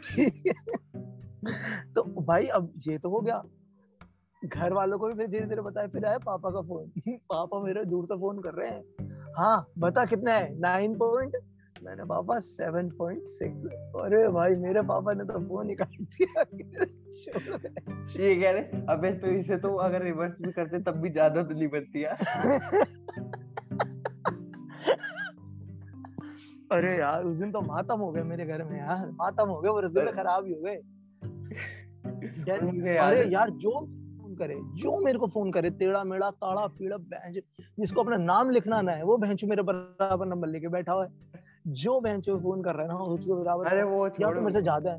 ठीक 0.06 0.46
है। 0.46 0.54
तो 1.94 2.02
भाई 2.02 2.46
अब 2.46 2.72
ये 2.88 2.98
तो 2.98 3.10
हो 3.10 3.20
गया। 3.20 3.42
घर 4.42 4.72
वालों 4.72 4.98
को 4.98 5.06
भी 5.06 5.14
फिर 5.14 5.26
धीरे 5.26 5.46
धीरे 5.46 5.62
बताया 5.62 5.88
फिर 5.88 6.04
आया 6.04 6.18
पापा 6.18 6.50
का 6.50 6.60
फ़ोन। 6.60 6.90
पापा 7.08 7.60
मेरे 7.60 7.84
दूर 7.84 8.06
से 8.06 8.14
फ़ोन 8.14 8.38
कर 8.38 8.54
रहे 8.54 8.68
हैं। 8.68 8.82
हाँ 9.36 9.66
बता 9.78 10.04
कितना 10.04 10.32
है? 10.32 10.58
नाइन 10.60 10.94
पॉइंट 10.94 11.36
मैंने 11.82 12.04
पापा 12.04 12.38
सेवन 12.40 12.90
पॉइंट 12.90 13.22
सिक्स 13.22 13.66
अरे 14.02 14.28
भाई 14.28 14.54
मेरे 14.54 14.82
पापा 14.82 15.12
ने 15.12 15.24
तो 15.24 15.48
फ़ोन 15.48 15.66
निकाल 15.66 16.04
दिया। 16.04 16.44
ये 18.20 18.34
कह 18.40 18.50
रहे 18.50 18.62
अबे 18.86 19.10
तो 19.12 19.26
इसे 19.26 19.56
तो 19.56 19.74
अगर 19.76 20.02
रिवर्स 20.02 20.32
भी 20.40 20.52
करते 20.52 20.78
तब 20.80 20.96
भी 20.96 21.10
ज़्यादा 21.10 21.42
तो 21.42 21.54
नहीं 21.54 21.68
बनती 21.68 22.04
यार। 22.04 22.16
अरे 26.72 26.96
यार 26.98 27.24
उस 27.24 27.36
दिन 27.36 27.52
तो 27.52 27.60
मातम 27.60 27.98
हो 27.98 28.10
गए 28.12 28.22
मेरे 28.22 28.46
घर 28.46 28.62
में 28.64 28.78
यार। 28.78 29.10
मातम 29.10 29.48
हो 29.48 29.60
गए 29.60 29.68
वो 29.68 29.80
रसगुल्ले 29.80 30.12
खराब 30.12 30.44
ही 30.44 30.52
हो 30.52 30.60
गए। 30.60 30.76
अरे 32.98 33.24
यार 33.24 33.50
जो 33.50 33.70
फ़ोन 33.70 34.34
करे 34.34 34.54
जो 34.54 35.04
मेरे 35.04 35.18
को 35.18 35.26
फ़ोन 35.26 35.50
करे 35.50 35.70
टेढ़ा 35.70 36.04
मेढ़ा 36.04 36.30
काड़ा 36.30 36.66
पीड़ा 36.66 36.96
भैंस 36.96 37.34
जिसको 37.80 38.02
अपना 38.02 38.16
नाम 38.16 38.50
लिखना 38.50 38.80
ना 38.80 38.92
है 38.92 39.02
वो 39.02 39.16
भैंस 39.16 39.40
मेरे 39.44 39.62
बराबर 39.62 40.26
नंबर 40.26 40.48
लेके 40.48 40.68
बैठा 40.68 40.92
हुआ 40.92 41.04
है 41.04 41.10
जो 41.66 42.00
भैंस 42.00 42.24
फ़ोन 42.28 42.62
कर 42.62 42.74
रहा 42.74 42.82
है 42.82 42.88
ना 42.88 42.98
उसको 42.98 43.36
बराबर 43.36 43.66
अरे 43.66 43.82
वो 43.82 44.06
या 44.06 44.32
तो 44.32 44.40
मेरे 44.40 44.52
से 44.52 44.62
ज़्यादा 44.62 44.90
है। 44.90 44.98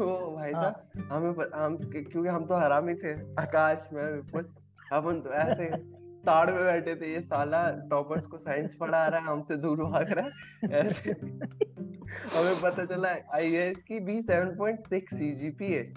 वो 0.00 0.36
भाई 0.36 0.52
हाँ। 0.52 0.72
साहब 0.72 1.12
हमें 1.12 1.64
हम 1.64 1.76
क्योंकि 1.76 2.28
हम 2.28 2.46
तो 2.46 2.54
हरामी 2.54 2.94
थे 2.94 3.34
आकाश 3.42 3.88
में 3.92 4.12
विपुल 4.12 4.48
अपन 4.92 5.20
तो 5.20 5.30
ऐसे 5.30 5.94
ताड़ 6.26 6.50
में 6.50 6.64
बैठे 6.64 6.96
थे 6.96 7.12
ये 7.12 7.20
साला 7.20 7.70
टॉपर्स 7.90 8.26
को 8.26 8.38
साइंस 8.38 8.74
पढ़ा 8.74 9.08
रहा 9.08 9.20
है 9.20 9.26
हमसे 9.26 9.56
दूर 9.56 9.84
भाग 9.84 10.06
रहा 10.10 10.28
है। 10.72 10.88
हमें 12.36 12.62
पता 12.62 12.84
चला 12.84 13.16
आईएएस 13.34 13.76
की 13.76 14.00
भी 14.00 14.22
7.6 14.22 15.14
सीजीपीए 15.14 15.92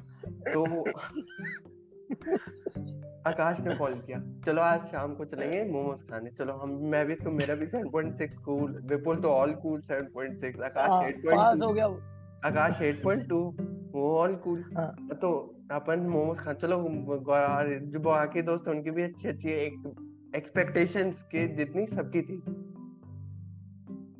तो 0.53 0.65
आकाश 3.27 3.59
ने 3.59 3.75
कॉल 3.75 3.93
किया। 3.93 4.41
चलो 4.45 4.61
आज 4.61 4.87
शाम 4.87 5.15
को 5.15 5.25
चलेंगे 5.25 5.71
मोमोज 5.71 6.01
खाने। 6.01 6.29
चलो 6.29 6.53
हम 6.53 6.79
मैं 6.81 7.05
भी 7.05 7.15
तो 7.15 7.31
मेरा 7.31 7.55
भी 7.55 7.67
7.6 7.67 8.33
कूल 8.33 8.85
विपुल 8.85 9.15
तो 9.15 9.29
ऑल 9.29 9.53
कूल 9.53 9.81
7.6 9.81 10.61
आकाश 10.61 10.89
8.2 10.89 11.29
हाँ, 11.29 11.37
पास 11.37 11.61
हो 11.61 11.73
गया 11.73 11.85
आकाश 12.45 12.81
8.2 12.81 13.31
वो 13.91 14.17
ऑल 14.17 14.35
कूल 14.35 14.63
हाँ. 14.77 14.95
तो 15.21 15.55
अपन 15.71 15.99
मोमोज 15.99 16.37
खा 16.37 16.53
चलो 16.53 16.87
जो 17.91 17.99
बाकी 17.99 18.41
दोस्त 18.41 18.67
उनकी 18.67 18.91
भी 18.91 19.03
अच्छी 19.03 19.27
अच्छी 19.27 19.49
एक 19.49 20.06
एक्सपेक्टेशंस 20.35 21.21
के 21.31 21.47
जितनी 21.55 21.85
सबकी 21.87 22.21
थी। 22.21 22.37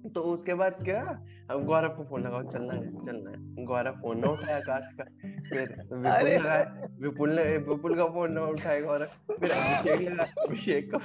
तो 0.10 0.22
उसके 0.24 0.54
बाद 0.54 0.76
क्या? 0.84 1.02
अब 1.52 1.66
गौरव 1.66 1.90
को 1.90 2.04
फ़ोन 2.04 2.22
लगाओ 2.24 2.44
चलना 2.44 2.74
है 2.74 3.06
चलना 3.06 3.30
है। 3.30 3.66
गौरव 3.66 3.92
फ़ोन 3.92 4.20
ना 4.20 4.32
उठाया 4.32 4.58
आकाश 4.58 4.92
का। 4.94 5.04
फिर 5.50 5.74
विपुल 5.92 6.30
लगाया 6.30 6.88
विपुल 7.02 7.34
ने 7.34 7.44
विपुल 7.58 7.96
का 7.96 8.06
फ़ोन 8.08 8.32
ना 8.32 8.42
उठाया 8.46 8.82
गौरव। 8.82 9.34
फिर 9.34 9.52
अभिषेक 9.52 10.02
लगा 10.02 10.24
अभिषेक 10.44 10.92
का 10.92 10.98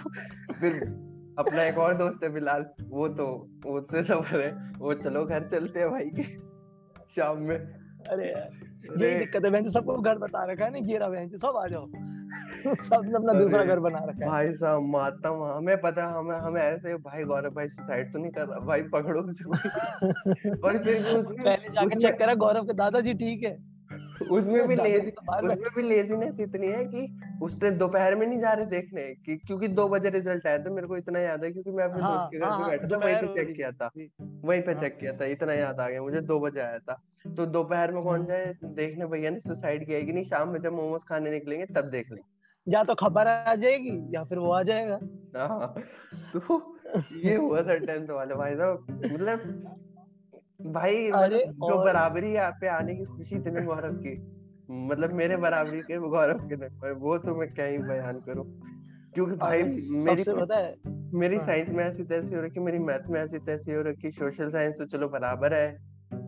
फिर 0.53 0.83
अपना 1.39 1.63
एक 1.63 1.79
और 1.79 1.95
दोस्त 1.95 2.25
है 2.25 2.31
बिलाल 2.31 2.67
वो 2.89 3.09
तो 3.09 3.27
उससे 3.67 4.03
सफ़र 4.05 4.41
है 4.41 4.51
वो 4.79 4.95
चलो 4.95 5.25
घर 5.25 5.49
चलते 5.49 5.81
हैं 5.81 5.91
भाई 5.91 6.11
के 6.11 6.23
शाम 7.17 7.39
में। 7.39 7.57
अरे 7.57 8.27
यही 8.27 9.17
दिक्कत 9.17 9.45
है 9.45 9.51
मैंने 9.51 9.71
सबको 9.71 10.01
घर 10.01 10.19
बता 10.19 10.45
रखा 10.53 10.65
है 10.65 10.71
ना 10.71 10.79
गिरा 10.79 11.09
बहन 11.09 11.37
सब 11.37 11.57
आ 11.57 11.67
जाओ। 11.67 11.87
सबने 12.71 13.17
अपना 13.17 13.33
दूसरा 13.33 13.65
घर 13.65 13.79
बना 13.79 13.99
रखा 13.99 14.25
है। 14.25 14.31
भाई 14.31 14.53
साहब 14.53 14.83
माता 14.83 15.57
हमें 15.57 15.81
पता 15.81 16.07
हमें 16.07 16.37
हमें 16.37 16.63
ऐसे 16.63 16.95
भाई 16.95 17.25
गौरव 17.25 17.51
भाई 17.51 17.69
सुसाइड 17.69 18.13
तो 18.13 18.19
नहीं 18.19 18.33
कर 18.33 18.47
रहा 18.47 18.59
भाई 18.59 18.83
पकड़ो 18.83 19.21
उसे। 19.21 19.45
और 20.65 20.79
फिर 20.79 21.23
पहले 21.23 21.69
जाके 21.69 22.01
चेक 22.01 22.19
करा 22.19 22.35
गौरव 22.35 22.65
के 22.65 22.73
दादाजी 22.73 23.15
ठीक 23.15 23.45
है। 23.45 23.73
उसमें 24.31 24.69
भी 24.69 24.75
लेजी 24.77 25.11
उसमें 25.11 25.75
भी 25.77 25.83
लेजीनेस 25.83 26.41
इतनी 26.41 26.67
है 26.67 26.85
कि 26.85 27.21
उसने 27.43 27.71
दोपहर 27.71 28.15
में 28.15 28.27
नहीं 28.27 28.41
जा 28.41 28.53
रहे 28.53 28.67
देखने 28.67 29.03
कि 29.03 29.37
क्योंकि 29.37 29.69
दो 29.69 29.89
बजे 29.89 30.11
रिज़ल्ट 30.11 30.47
आया 30.47 30.59
था 30.59 30.71
मेरे 30.71 30.87
को 30.87 30.97
इतना 30.97 31.21
याद 31.21 31.45
है 31.45 31.51
क्योंकि 31.51 31.71
मैं 31.71 31.85
अपने 31.85 32.03
हाँ, 32.03 32.13
दोस्त 32.13 32.29
के 32.33 32.39
घर 32.39 32.47
हाँ, 32.47 32.59
पे 32.59 32.71
बैठा 32.71 32.89
था 32.89 32.97
वहीं 32.97 33.17
पे 33.17 33.35
चेक 33.35 33.57
किया 33.57 33.71
था 33.73 33.91
वहीं 34.45 34.63
पे 34.63 34.75
चेक 34.75 34.99
किया 34.99 35.13
था 35.13 35.25
इतना 35.25 35.53
याद 35.53 35.81
आ 35.81 35.89
गया 35.89 36.03
मुझे 36.03 36.21
दो 36.21 36.41
बजे 36.41 36.61
आया 36.61 36.79
था। 36.79 37.03
तो 37.37 37.47
दोपहर 37.47 37.93
में 37.93 38.03
कौन। 38.03 38.25
जाए 38.27 38.55
देखने 38.65 39.07
भैया 39.07 39.31
ने 39.31 39.41
सुसाइड 39.41 39.87
किया 39.87 40.01
कि 40.01 40.13
नहीं 40.13 40.25
शाम 40.25 40.49
में 40.49 40.61
जब 40.61 40.73
मोमोज 40.73 41.01
खाने 41.09 41.31
निकलेंगे 41.31 41.67
तब 41.67 41.91
देख 41.91 42.11
लेंगे 42.11 42.42
या 42.69 42.85
तो 42.85 42.95
खबर 42.95 43.27
आ 43.27 43.55
जाएगी 43.55 44.15
या 44.15 44.25
फिर 44.25 44.39
वो 44.39 44.51
आ 44.51 44.63
जाएगा। 44.63 44.99
हाँ, 45.37 45.75
तो 46.33 46.79
ये 47.13 47.37
हुआ 47.37 47.63
था 47.63 47.75
टेंथ 47.75 48.09
वाले 48.09 48.35
भाई 48.35 48.55
साहब। 48.55 48.87
मतलब 49.13 49.39
भाई 50.73 51.11
अरे 51.11 51.37
मतलब 51.37 51.69
जो 51.69 51.79
बराबरी 51.85 52.35
यहाँ 52.35 52.51
पे 52.51 52.69
आने 52.69 52.95
की 52.95 53.05
खुशी 53.05 53.37
इतनी 53.37 53.63
गौरव 53.63 53.93
की 53.93 54.15
मतलब 54.89 55.13
मेरे 55.13 55.37
बराबरी 55.37 55.81
के 55.81 55.99
गौरव 55.99 56.49
के 56.53 56.93
वो 56.93 57.19
तो 57.19 57.35
मैं 57.35 57.49
क्या 57.49 57.65
ही 57.65 57.79
बयान 57.79 58.21
करूँ। 58.21 58.45
क्योंकि 59.15 59.33
भाई 59.33 59.63
मेरी 60.05 60.25
पता 60.25 60.57
है 60.57 60.75
मेरी 61.15 61.39
साइंस 61.39 61.69
हाँ। 61.69 61.77
में 61.77 61.85
ऐसी 61.85 62.05
तैसी 62.05 62.35
हो 62.35 62.43
रखी 62.43 62.61
मेरी 62.61 62.79
मैथ 62.79 63.09
में 63.11 63.21
ऐसी 63.21 63.39
तैसी 63.39 63.75
हो 63.75 63.83
रखी 63.83 64.11
सोशल 64.11 64.51
साइंस 64.51 64.75
तो 64.79 64.87
चलो 64.87 65.09
बराबर 65.09 65.55
है 65.55 65.69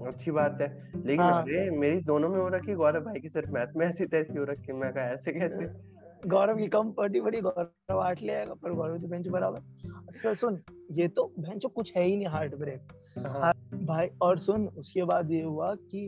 अच्छी 0.06 0.30
बात 0.30 0.58
है। 0.60 0.68
लेकिन 1.06 1.22
हाँ। 1.22 1.42
अरे 1.42 1.70
मेरी 1.70 2.00
दोनों 2.00 2.28
में 2.28 2.40
हो 2.40 2.48
रखी 2.48 2.74
गौरव 2.74 3.00
भाई 3.00 3.20
की 3.20 3.28
सिर्फ़ 3.28 3.50
मैथ 3.50 3.66
में 3.76 3.86
ऐसी 3.86 4.06
तैसी 4.06 4.38
हो 4.38 4.44
रखी 4.44 4.72
मैं 4.72 4.92
कहा 4.92 5.04
ऐसे 5.04 5.32
कैसे? 5.32 5.93
गौरव 6.26 6.56
की 6.56 6.66
कम 6.68 6.90
पड़ी 6.90 7.20
बड़ी 7.20 7.40
गौरव 7.40 7.98
आठ 7.98 8.22
ले 8.22 8.32
आएगा 8.32 8.54
पर 8.54 8.72
गौरव 8.72 8.98
तो 8.98 9.08
बेंच 9.08 9.28
बराबर 9.28 10.12
सर 10.12 10.34
सुन 10.34 10.60
ये 10.92 11.08
तो 11.08 11.32
बेंच 11.38 11.66
कुछ 11.66 11.92
है 11.96 12.02
ही 12.02 12.16
नहीं 12.16 12.26
हार्ट 12.26 12.54
ब्रेक 12.54 12.92
हाँ। 13.18 13.52
भाई 13.84 14.08
और 14.22 14.38
सुन 14.38 14.66
उसके 14.68 15.04
बाद 15.04 15.30
ये 15.30 15.42
हुआ 15.42 15.74
कि 15.74 16.06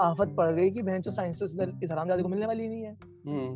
आफत 0.00 0.34
पड़ 0.36 0.50
गई 0.52 0.70
कि 0.70 0.82
बेंच 0.82 1.08
साइंस 1.08 1.42
तो 1.42 1.46
इस 1.84 1.90
हरामजादे 1.90 2.22
को 2.22 2.28
मिलने 2.28 2.46
वाली 2.46 2.68
नहीं 2.68 2.82
है 2.82 2.96
हम्म। 3.26 3.54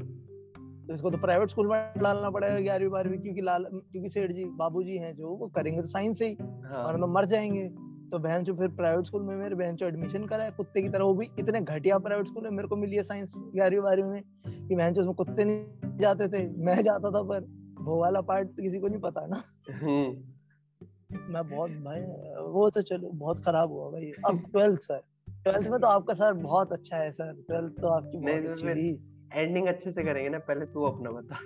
तो 0.87 0.95
इसको 0.95 1.11
तो 1.11 1.19
प्राइवेट 1.19 1.51
स्कूल 1.51 1.69
में 1.69 1.93
डालना 1.99 2.31
पड़ेगा 2.31 2.59
ग्यारहवीं 2.59 2.91
बारहवीं 2.91 3.19
क्योंकि 3.19 3.41
लाल 3.41 3.65
क्योंकि 3.65 4.09
सेठ 4.09 4.33
जी 4.33 4.45
बाबू 4.57 4.83
जी 4.83 4.97
हैं 4.97 5.15
जो 5.17 5.29
वो 5.29 5.49
करेंगे 5.49 5.81
तो 5.81 5.87
साइंस 5.87 6.19
से 6.19 6.29
ही 6.29 6.37
हाँ। 6.41 6.85
और 6.85 7.05
मर 7.11 7.25
जाएँगे 7.25 7.69
तो 8.13 8.19
बहन 8.19 8.43
जो 8.45 8.55
फिर 8.55 8.69
प्राइवेट 8.69 9.07
स्कूल 9.07 9.23
में 9.23 9.35
मेरे 9.37 9.55
बहन 9.55 9.77
जो 9.77 9.87
एडमिशन 9.87 10.25
करा 10.27 10.45
है 10.45 10.51
कुत्ते 10.51 10.83
की 10.83 10.89
तरह। 10.89 11.05
वो 11.05 11.15
भी 11.15 11.27
इतने 11.39 11.61
घटिया 11.61 11.99
प्राइवेट 11.99 12.27
स्कूल 12.27 12.45
में 12.45 12.51
मेरे 12.51 12.69
को 12.69 12.77
मिली 12.77 12.97
है 12.97 13.03
साइंस 13.03 13.35
ग्यारहवीं 13.37 13.81
बारहवीं 13.81 14.11
में 14.11 14.23
कि 14.69 14.75
बहन 14.75 14.93
उसमें 14.93 15.15
कुत्ते 15.15 15.45
नहीं 15.45 15.97
जाते 15.99 16.29
थे। 16.29 16.47
मैं 16.65 16.81
जाता 16.83 17.11
था 17.11 17.23
पर 17.23 17.47
वो 17.81 18.01
वाला 18.01 18.21
पार्ट 18.21 18.49
तो 18.49 18.63
किसी 18.63 18.81
को 18.81 18.89
नहीं 18.89 19.01
पता 19.01 19.27
ना। 19.27 19.43
हम्म। 19.73 21.23
मैं 21.33 21.49
बहुत 21.49 21.71
भाई 21.85 22.01
वो 22.53 22.69
तो 22.71 22.83
चलो 22.83 23.11
बहुत 23.15 23.45
खराब 23.45 23.71
हुआ 23.71 23.91
भाई। 23.91 24.11
अब 24.27 24.43
ट्वेल्थ 24.53 24.81
सर 24.81 25.01
ट्वेल्थ 25.29 25.69
में 25.69 25.81
तो 25.81 25.87
आपका 25.87 26.15
सर 26.15 26.33
बहुत 26.33 26.73
अच्छा 26.73 26.97
है 26.97 27.11
सर 27.11 27.33
ट्वेल्थ 27.49 27.81
तो 27.81 27.89
आपकी 27.89 28.19
बहुत 28.19 28.51
अच्छी 28.51 28.67
रही। 28.69 28.91
एंडिंग 29.35 29.67
अच्छे 29.67 29.91
से 29.91 30.05
करेंगे 30.05 30.29
ना 30.29 30.39
पहले 30.39 30.67
तू 30.67 30.85
अपना 30.85 31.11
बता। 31.11 31.39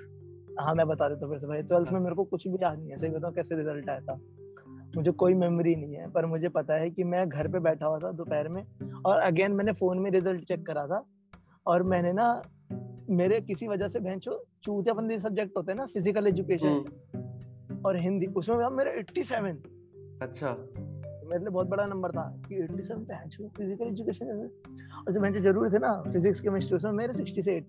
हाँ 0.62 0.74
मैं 0.74 0.86
बता 0.88 1.08
देता 1.08 1.26
हूँ 1.26 1.32
फिर 1.32 1.38
से 1.38 1.46
भाई। 1.46 1.62
ट्वेल्थ 1.62 1.88
में 1.88 1.94
हाँ। 1.94 2.02
मेरे 2.04 2.16
को 2.16 2.24
कुछ 2.24 2.46
भी 2.48 2.58
याद 2.62 2.78
नहीं 2.78 2.90
है 2.90 2.96
सही 2.96 3.10
बताऊँ 3.10 3.34
कैसे 3.34 3.56
रिज़ल्ट 3.56 3.88
आया 3.88 4.00
था। 4.00 4.18
मुझे 4.96 5.10
कोई 5.10 5.34
मेमोरी 5.34 5.74
नहीं 5.76 5.94
है 5.94 6.10
पर 6.10 6.26
मुझे 6.26 6.48
पता 6.48 6.74
है 6.74 6.90
कि 6.90 7.04
मैं 7.04 7.28
घर 7.28 7.48
पे 7.48 7.60
बैठा 7.60 7.86
हुआ 7.86 7.98
था 7.98 8.10
दोपहर 8.12 8.48
में 8.48 8.62
और 9.06 9.20
अगेन 9.20 9.52
मैंने 9.52 9.72
फ़ोन 9.72 9.98
में 9.98 10.10
रिज़ल्ट 10.10 10.44
चेक 10.44 10.66
करा 10.66 10.86
था 10.86 11.04
और 11.66 11.82
मैंने 11.82 12.12
ना 12.12 12.28
मेरे 13.10 13.40
किसी 13.40 13.68
वजह 13.68 13.88
से 13.88 14.00
बहन 14.00 14.18
चूतियाबंदी 14.18 15.18
सब्जेक्ट 15.18 15.56
होते 15.56 15.72
हैं 15.72 15.78
ना 15.78 15.86
फ़िज़िकल 15.86 16.26
एजुकेशन 16.26 17.82
और 17.86 17.96
हिंदी 17.96 18.26
उसमें 18.26 18.68
मेरा 18.70 18.92
87 18.92 19.46
अच्छा। 20.22 20.50
मेरे 21.24 21.38
लिए 21.38 21.50
बहुत 21.50 21.66
बड़ा 21.66 21.84
नंबर 21.86 22.10
था 22.10 22.24
कि 22.48 22.60
87 22.62 23.04
पे 23.04 23.48
फ़िज़िकल 23.48 23.86
एजुकेशन 23.86 24.50
और 25.06 25.12
जो 25.12 25.20
मैंने 25.20 25.40
ज़रूरी 25.40 25.70
थे 25.70 25.78
ना 25.78 25.92
फिजिक्स 26.02 26.40
केमिस्ट्री 26.40 26.76
उसमें 26.76 26.92
मेरे 26.92 27.12
68 27.12 27.62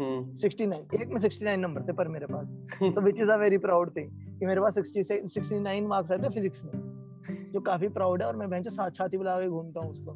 69 0.00 1.02
एक 1.02 1.08
में 1.08 1.20
69 1.20 1.56
नंबर 1.56 1.82
थे 1.82 1.92
पर 1.92 2.08
मेरे 2.08 2.26
पास। 2.26 2.46
So 2.94 3.00
which 3.00 3.20
is 3.20 3.30
a 3.30 3.36
very 3.36 3.58
proud 3.58 3.96
thing 3.96 4.10
कि 4.38 4.46
मेरे 4.46 4.60
पास 4.60 4.78
60 4.78 5.26
69 5.28 5.86
मार्क्स 5.86 6.12
आए 6.12 6.18
थे 6.18 6.28
फिजिक्स 6.28 6.64
में 6.64 6.72
जो 7.52 7.60
काफ़ी 7.60 7.88
प्राउड 7.88 8.22
है 8.22 8.28
और 8.28 8.36
मैं 8.36 8.50
बेंच 8.50 8.68
साथ 8.68 8.90
छाती 8.90 9.16
बुला 9.16 9.40
के 9.40 9.48
घूमता 9.48 9.80
हूँ 9.80 9.90
उसको। 9.90 10.12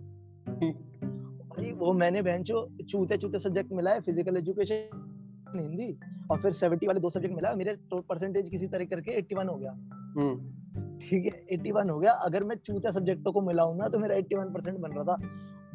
भाई 1.56 1.72
वो 1.72 1.92
मैंने 1.92 2.22
बेंच 2.22 2.46
चूते 2.90 3.16
चूते 3.16 3.38
सब्जेक्ट 3.38 3.72
मिला 3.72 3.90
है 3.90 4.00
फ़िज़िकल 4.00 4.36
एजुकेशन 4.36 5.02
हिंदी 5.56 5.98
और 6.30 6.40
फिर 6.40 6.52
70 6.52 6.86
वाले 6.86 7.00
दो 7.00 7.10
सब्जेक्ट 7.10 7.34
मिला 7.34 7.54
मेरे 7.54 7.76
परसेंटेज 7.92 8.50
किसी 8.50 8.66
तरह 8.66 8.84
करके 8.84 9.20
81 9.22 9.48
हो 9.48 9.56
गया। 9.56 9.70
हम्म। 10.18 10.98
ठीक 10.98 11.24
है 11.24 11.46
81 11.52 11.90
हो 11.90 11.98
गया। 11.98 12.12
अगर 12.12 12.44
मैं 12.44 12.56
चूते 12.56 12.92
सब्जेक्टों 12.92 13.32
को 13.32 13.40
मिलाऊं 13.40 13.76
ना 13.76 13.88
तो 13.88 13.98
मेरा 13.98 14.16
81 14.16 14.54
परसेंट 14.54 14.78
बन 14.78 14.90
रहा 14.90 15.04
था। 15.04 15.16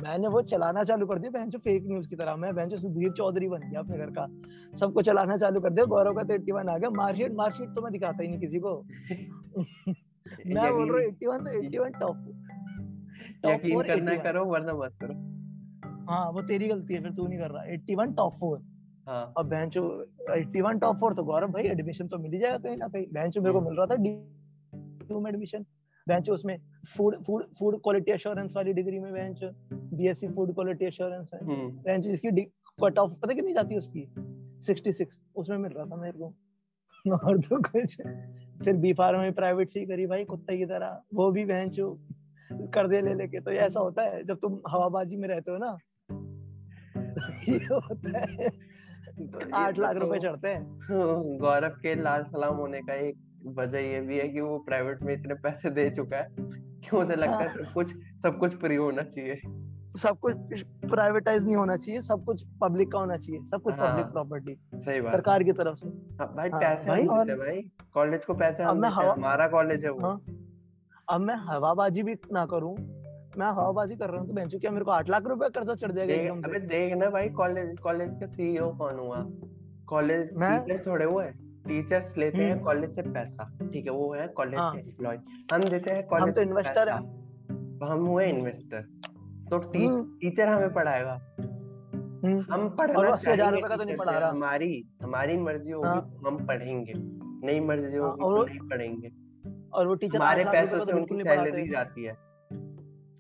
मैंने 0.04 0.28
वो 0.28 0.42
चलाना 0.42 0.84
चालू 0.84 1.06
कर 1.08 1.20
दिया 1.20 1.32
बहन 1.32 1.50
फेक 1.60 1.88
न्यूज़ 1.88 2.10
की 2.10 2.16
तरह 2.16 2.36
मैं 2.36 2.54
बहन 2.56 2.76
सुधीर 2.76 3.12
चौधरी 3.12 3.48
बन 3.48 3.70
गया 3.70 3.80
अपने 3.80 3.98
घर 3.98 4.12
का 4.12 4.28
सबको 4.80 5.02
चलाना 5.02 5.38
चालू 5.38 5.62
कर 5.62 5.70
दिया 5.70 5.86
गौरव 5.86 6.16
का 6.16 6.24
तो 6.24 6.34
एट्टी 6.34 6.52
वन 6.52 6.70
आ 6.70 6.78
गया 6.78 6.90
मार्कशीट 6.90 7.34
मार्कशीट 7.34 7.74
तो 7.76 7.82
मैं 7.82 7.92
दिखाता 7.92 8.24
ही 8.24 8.30
नहीं 8.30 8.40
किसी 8.40 8.60
को। 8.60 8.74
मैं 10.48 10.74
बोल 10.74 10.92
रहा 10.92 10.98
हूँ 10.98 11.08
एट्टी 11.08 11.28
वन 11.28 11.44
तो 11.44 11.64
एट्टी 11.64 11.78
वन 11.78 11.92
टॉप 11.92 12.18
यकीन 13.46 13.82
करना 13.82 14.16
करो 14.16 14.46
वरना 14.46 14.74
मत 14.74 14.98
करो। 15.02 15.14
हाँ 16.12 16.32
वो 16.32 16.42
तेरी 16.42 16.68
गलती 16.68 16.94
है 16.94 17.02
फिर 17.02 17.12
तू 17.12 17.28
नहीं 17.28 17.40
कर 17.40 17.52
रहा। 17.52 17.64
एट्टी 17.74 17.96
वन 17.96 18.14
टॉप 18.14 18.34
फोर 18.40 18.58
हाँ। 19.08 19.34
अब 19.38 19.50
बहन 19.50 19.70
चो 19.70 19.84
एट्टी 20.32 20.62
वन 20.62 20.80
टॉप 20.80 20.98
फोर 20.98 21.14
तो 21.14 21.24
गौरव 21.24 21.52
भाई 21.52 21.64
एडमिशन 21.64 22.08
तो 22.08 22.18
मिल 22.18 22.32
ही 22.32 22.40
जाएगा 22.40 22.58
कहीं 22.58 22.76
ना 22.80 22.88
कहीं। 22.88 23.06
बहन 23.14 23.32
मेरे 23.38 23.52
को 23.52 23.60
हम्म। 23.60 23.70
मिल 23.70 23.78
रहा 23.78 23.86
था 23.86 23.96
डी 23.96 24.10
एडमिशन 25.30 25.66
बेंच 26.08 26.30
उसमें 26.30 26.58
food 26.98 27.24
food 27.24 27.44
food 27.60 27.82
quality 27.84 28.12
assurance 28.12 28.54
वाली 28.56 28.74
डिग्री 28.74 29.00
में 29.00 29.14
बेंच 29.14 29.40
बीएससी 29.74 30.28
फ़ूड 30.28 30.54
क्वालिटी 30.54 30.86
एश्योरेंस 30.86 31.32
है। 31.34 31.40
बेंच 31.70 32.08
इसकी 32.08 32.42
कट 32.84 33.00
ऑफ़ 33.00 33.12
पता 33.12 33.34
कितनी 33.34 33.54
जाती 33.54 33.74
है 33.74 33.78
उसकी? 33.78 34.14
66 34.62 35.20
उसमें 35.36 35.58
मिल 35.58 35.72
रहा 35.72 35.86
था 35.86 35.96
मेरे 35.96 36.18
को। 36.18 36.34
और 37.28 37.38
तो 37.38 37.62
कुछ। 37.62 38.02
फिर 38.64 38.74
बी 38.74 38.94
फार्म 38.94 39.20
में 39.20 39.34
प्राइवेट 39.34 39.70
से 39.70 39.80
ही 39.80 39.86
करी 39.86 40.08
भाई 40.08 40.26
कुत्ते 40.26 40.58
की 40.58 40.66
तरह। 40.66 41.02
वो 41.14 41.32
भी 41.32 41.46
बेंच 41.46 41.76
कर 42.54 42.88
दे 42.88 43.02
ले 43.02 43.14
लेके। 43.14 43.40
तो 43.40 43.52
ऐसा 43.52 43.80
होता 43.80 44.04
है 44.04 44.24
जब 44.24 44.38
तुम 44.38 44.60
हवाबाजी 44.70 45.18
में 45.18 45.28
रहते 45.28 45.52
हो 45.52 45.58
ना। 45.58 45.78
ये 47.50 47.56
होता 47.56 48.20
है। 48.20 48.50
तो 49.28 49.56
आठ 49.56 49.80
लाख 49.80 49.98
रुपए 49.98 50.20
तो 50.20 50.22
चढ़ते 50.22 50.48
हैं। 50.48 50.80
गौरव 51.40 51.70
के 51.70 52.02
लाल 52.02 52.24
सलाम 52.24 52.56
होने 52.56 52.82
का 52.82 52.94
एक 52.94 53.16
वजह 53.46 53.80
ये 53.80 54.02
भी 54.02 54.18
है 54.18 54.28
कि 54.30 54.42
वो 54.42 54.58
प्राइवेट 54.60 55.02
में 55.04 55.14
इतने 55.14 55.34
पैसे 55.34 55.70
दे 55.70 55.90
चुका 55.90 56.18
है 56.18 56.28
कि 56.82 56.98
उसे 56.98 57.16
लगता 57.16 57.38
है 57.38 57.48
हाँ। 57.48 57.54
सब 57.56 57.74
कुछ 57.74 57.94
सब 58.24 58.38
कुछ 58.40 58.56
फ्री 58.56 58.76
होना 58.76 59.02
चाहिए। 59.02 59.42
सब 59.98 60.20
कुछ 60.20 60.64
प्राइवेटाइज 60.92 61.46
नहीं 61.46 61.56
होना 61.56 61.76
चाहिए 61.78 62.02
सब 62.02 62.24
कुछ 62.26 62.44
पब्लिक 62.62 62.92
का 62.92 63.00
होना 63.00 63.18
चाहिए 63.18 63.44
सब 63.44 63.62
कुछ 63.62 63.74
पब्लिक 63.74 64.06
हाँ। 64.06 64.12
प्रॉपर्टी 64.12 64.54
सही 64.76 65.02
बात। 65.02 65.14
सरकार 65.14 65.44
की 65.44 65.52
तरफ़ 65.52 65.76
से। 65.76 65.88
हाँ, 65.88 66.34
भाई 66.36 66.50
हाँ, 66.50 66.60
पैसे 66.62 66.90
भाई 66.90 67.06
और 67.08 67.36
भाई। 67.36 67.62
कॉलेज 67.94 68.26
को 68.26 68.34
पैसे 68.34 68.64
हम 68.64 68.86
हमारा 68.86 69.48
कॉलेज 69.48 69.84
है 69.86 69.92
वो। 69.92 70.08
हाँ, 70.08 70.22
अब 71.10 71.22
मैं 71.22 71.36
हवाबाजी 71.36 72.04
भी 72.04 72.16
ना 72.32 72.46
करूँ 72.46 72.76
मैं 73.38 73.48
हवाबाजी 73.48 73.96
कर 73.96 74.10
रहा 74.10 74.20
हूँ 74.20 74.28
तो 74.28 74.34
बेंचो 74.34 74.60
क्या 74.60 74.72
मेरे 74.72 74.86
को 74.86 74.92
आठ 74.92 75.10
लाख 75.10 75.28
रुपए 75.28 75.50
कर्जा 75.50 75.74
चढ़ 75.74 75.92
जाएगा 75.92 76.14
एकदम 76.14 76.42
अबे 76.42 76.60
देख 76.60 76.94
ना 76.94 77.10
भाई 77.10 77.30
कॉलेज 77.30 77.78
कॉलेज 77.80 78.10
का 78.20 78.28
सीईओ 78.28 78.70
कौन 78.72 79.00
हुआ? 79.00 79.26
कॉलेज 79.86 80.30
टीचर 80.30 80.84
थोड़े 80.88 81.06
हुए। 81.06 81.26
टीचर्स 81.68 82.18
लेते 82.18 82.38
हैं 82.38 82.60
कॉलेज 82.60 82.90
हम्म। 82.90 83.02
से 83.02 83.02
पैसा 83.02 83.58
ठीक 83.74 83.86
है 83.86 83.92
वो 83.92 84.14
है 84.14 84.28
कॉलेज 84.28 84.60
हाँ. 84.60 84.74
के 84.74 84.80
एम्प्लॉय 84.80 85.20
हम 85.54 85.64
देते 85.64 85.92
हैं 85.92 86.08
कॉलेज 86.08 86.28
हम 86.28 86.32
तो 86.32 86.42
इन्वेस्टर 86.42 86.90
है। 86.90 86.98
हम 87.84 88.06
हुए 88.06 88.26
इन्वेस्टर 88.26 88.82
तो 89.50 89.58
टी, 89.58 89.88
टीचर 90.20 90.48
हम्म। 90.48 90.58
हमें 90.58 90.74
पढ़ाएगा। 90.74 91.14
हम्म, 92.24 92.54
हम 92.54 92.70
पढ़ना 92.70 93.78
तो 93.78 93.84
नहीं 93.84 93.96
पढ़ा 93.98 94.18
रहा। 94.18 94.30
हमारी 94.30 94.84
हमारी 95.04 95.38
मर्ज़ी 95.38 95.72
होगी 95.72 95.88
हाँ। 95.88 96.22
हम 96.26 96.46
पढ़ेंगे। 96.46 96.94
नहीं 96.96 97.62
मर्ज़ी 97.62 97.98
हाँ, 97.98 98.10
होगी 98.10 98.22
तो 98.22 98.46
नहीं 98.46 98.70
पढ़ेंगे। 98.70 99.10
और 99.74 99.88
वो 99.88 99.96
टीचर 99.96 100.18
हमारे 100.18 100.44
पैसों 100.44 100.80
का 100.80 100.86
से 100.86 100.92
तो 100.92 100.98
उनकी 100.98 101.24
सैलरी 101.24 101.68
जाती 101.70 102.04
है। 102.04 102.14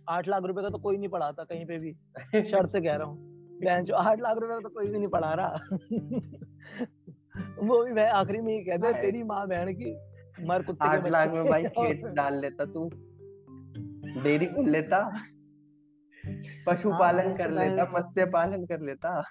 आठ 0.09 0.27
लाख 0.27 0.43
रुपए 0.43 0.61
का 0.61 0.69
तो 0.69 0.77
कोई 0.77 0.97
नहीं 0.97 1.09
पढ़ाता 1.09 1.43
कहीं 1.43 1.65
पे 1.65 1.77
भी। 1.77 1.93
शर्त 2.45 2.71
कह 2.75 2.95
रहा 2.95 3.07
हूँ। 3.07 3.31
आठ 3.95 4.21
लाख 4.21 4.37
रुपए 4.37 4.53
का 4.53 4.59
तो 4.59 4.69
कोई 4.69 4.87
भी 4.87 4.97
नहीं 4.97 5.07
पढ़ा 5.07 5.33
रहा। 5.33 5.55
वो 7.63 7.85
भी 7.85 7.91
मैं 7.91 8.09
आखिरी 8.09 8.41
में 8.41 8.53
ही 8.53 8.63
कहते 8.63 8.87
हैं, 8.87 9.01
तेरी 9.01 9.23
माँ 9.23 9.47
बहन 9.47 9.73
की 9.73 9.97
मर 10.45 10.61
कुत्ते 10.61 10.89
के 10.89 10.97
आठ 10.97 11.07
लाख 11.07 11.33
में 11.33 11.45
भाई 11.45 11.63
खेत 11.63 12.05
डाल 12.05 12.41
लेता 12.41 12.65
तू। 12.65 12.91
डेयरी 14.23 14.45
खोल 14.45 14.69
लेता। 14.69 14.97
हाँ 14.97 15.27
पशुपालन 16.67 17.33
कर 17.33 17.51
लेता 17.51 17.99
मत्स्य 17.99 18.25
पालन 18.25 18.65
कर 18.65 18.79
लेता। 18.79 19.21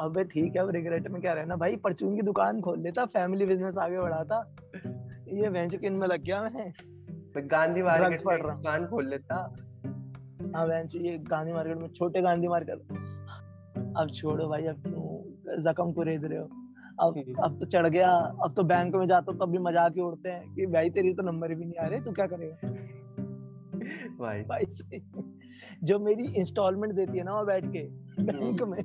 अबे 0.00 0.24
ठीक 0.24 0.56
है 0.56 0.62
अब 0.62 0.70
रिग्रेट 0.70 1.08
में 1.08 1.22
क्या 1.22 1.32
रहना? 1.32 1.56
भाई 1.56 1.76
परचून 1.76 2.16
की 2.16 2.22
दुकान 2.22 2.60
खोल 2.60 2.80
लेता 2.80 3.04
फैमिली 3.04 3.46
बिज़नेस 3.46 3.78
आगे 3.78 3.98
बढ़ाता। 3.98 4.56
ये 5.28 5.50
बहन 5.50 5.68
किन 5.68 5.92
में 5.92 6.08
लग 6.08 6.22
गया 6.22 6.42
मैं। 6.42 6.72
मैं 7.36 7.50
गांधी 7.50 7.82
मार्केट 7.82 8.26
में 8.26 8.36
हूँ। 8.36 8.56
दुकान 8.56 8.86
खोल 8.86 9.08
लेता। 9.08 9.56
हाँ 10.56 10.84
चो 10.84 10.98
ये 10.98 11.18
गांधी 11.18 11.52
मार्केट 11.52 11.76
में 11.76 11.88
छोटे 11.88 12.20
गांधी 12.20 12.48
मार्केट। 12.48 12.78
अब 13.96 14.10
छोड़ो 14.14 14.48
भाई 14.48 14.66
अब 14.66 14.82
क्यों? 14.82 15.09
जख्म 15.58 15.92
को 15.92 16.02
रेद 16.02 16.24
रहे 16.24 16.38
हो। 16.38 16.44
अब 17.00 17.34
अब 17.44 17.58
तो 17.58 17.66
चढ़ 17.66 17.88
गया 17.88 18.10
अब 18.12 18.54
तो 18.56 18.62
बैंक 18.62 18.94
में 18.94 19.06
जाता 19.06 19.32
तब 19.32 19.50
भी 19.50 19.58
मज़ाक 19.58 19.92
ही 19.92 20.00
उड़ते 20.00 20.28
हैं 20.28 20.54
कि 20.54 20.66
भाई 20.66 20.90
तेरी 20.90 21.14
तो 21.14 21.22
नंबर 21.22 21.54
भी 21.54 21.64
नहीं 21.64 21.84
आ 21.84 21.86
रहे 21.86 22.00
तू 22.00 22.12
क्या 22.12 22.26
करेगा? 22.26 22.68
भाई। 24.18 24.42
भाई 24.42 24.64
जो 25.84 25.98
मेरी 25.98 26.26
इंस्टॉलमेंट 26.34 26.94
देती 26.94 27.18
है 27.18 27.24
ना 27.24 27.32
वहाँ 27.32 27.46
बैठ 27.46 27.64
के 27.64 27.82
बैंक 28.22 28.62
हम्म 28.62 28.70
में 28.70 28.82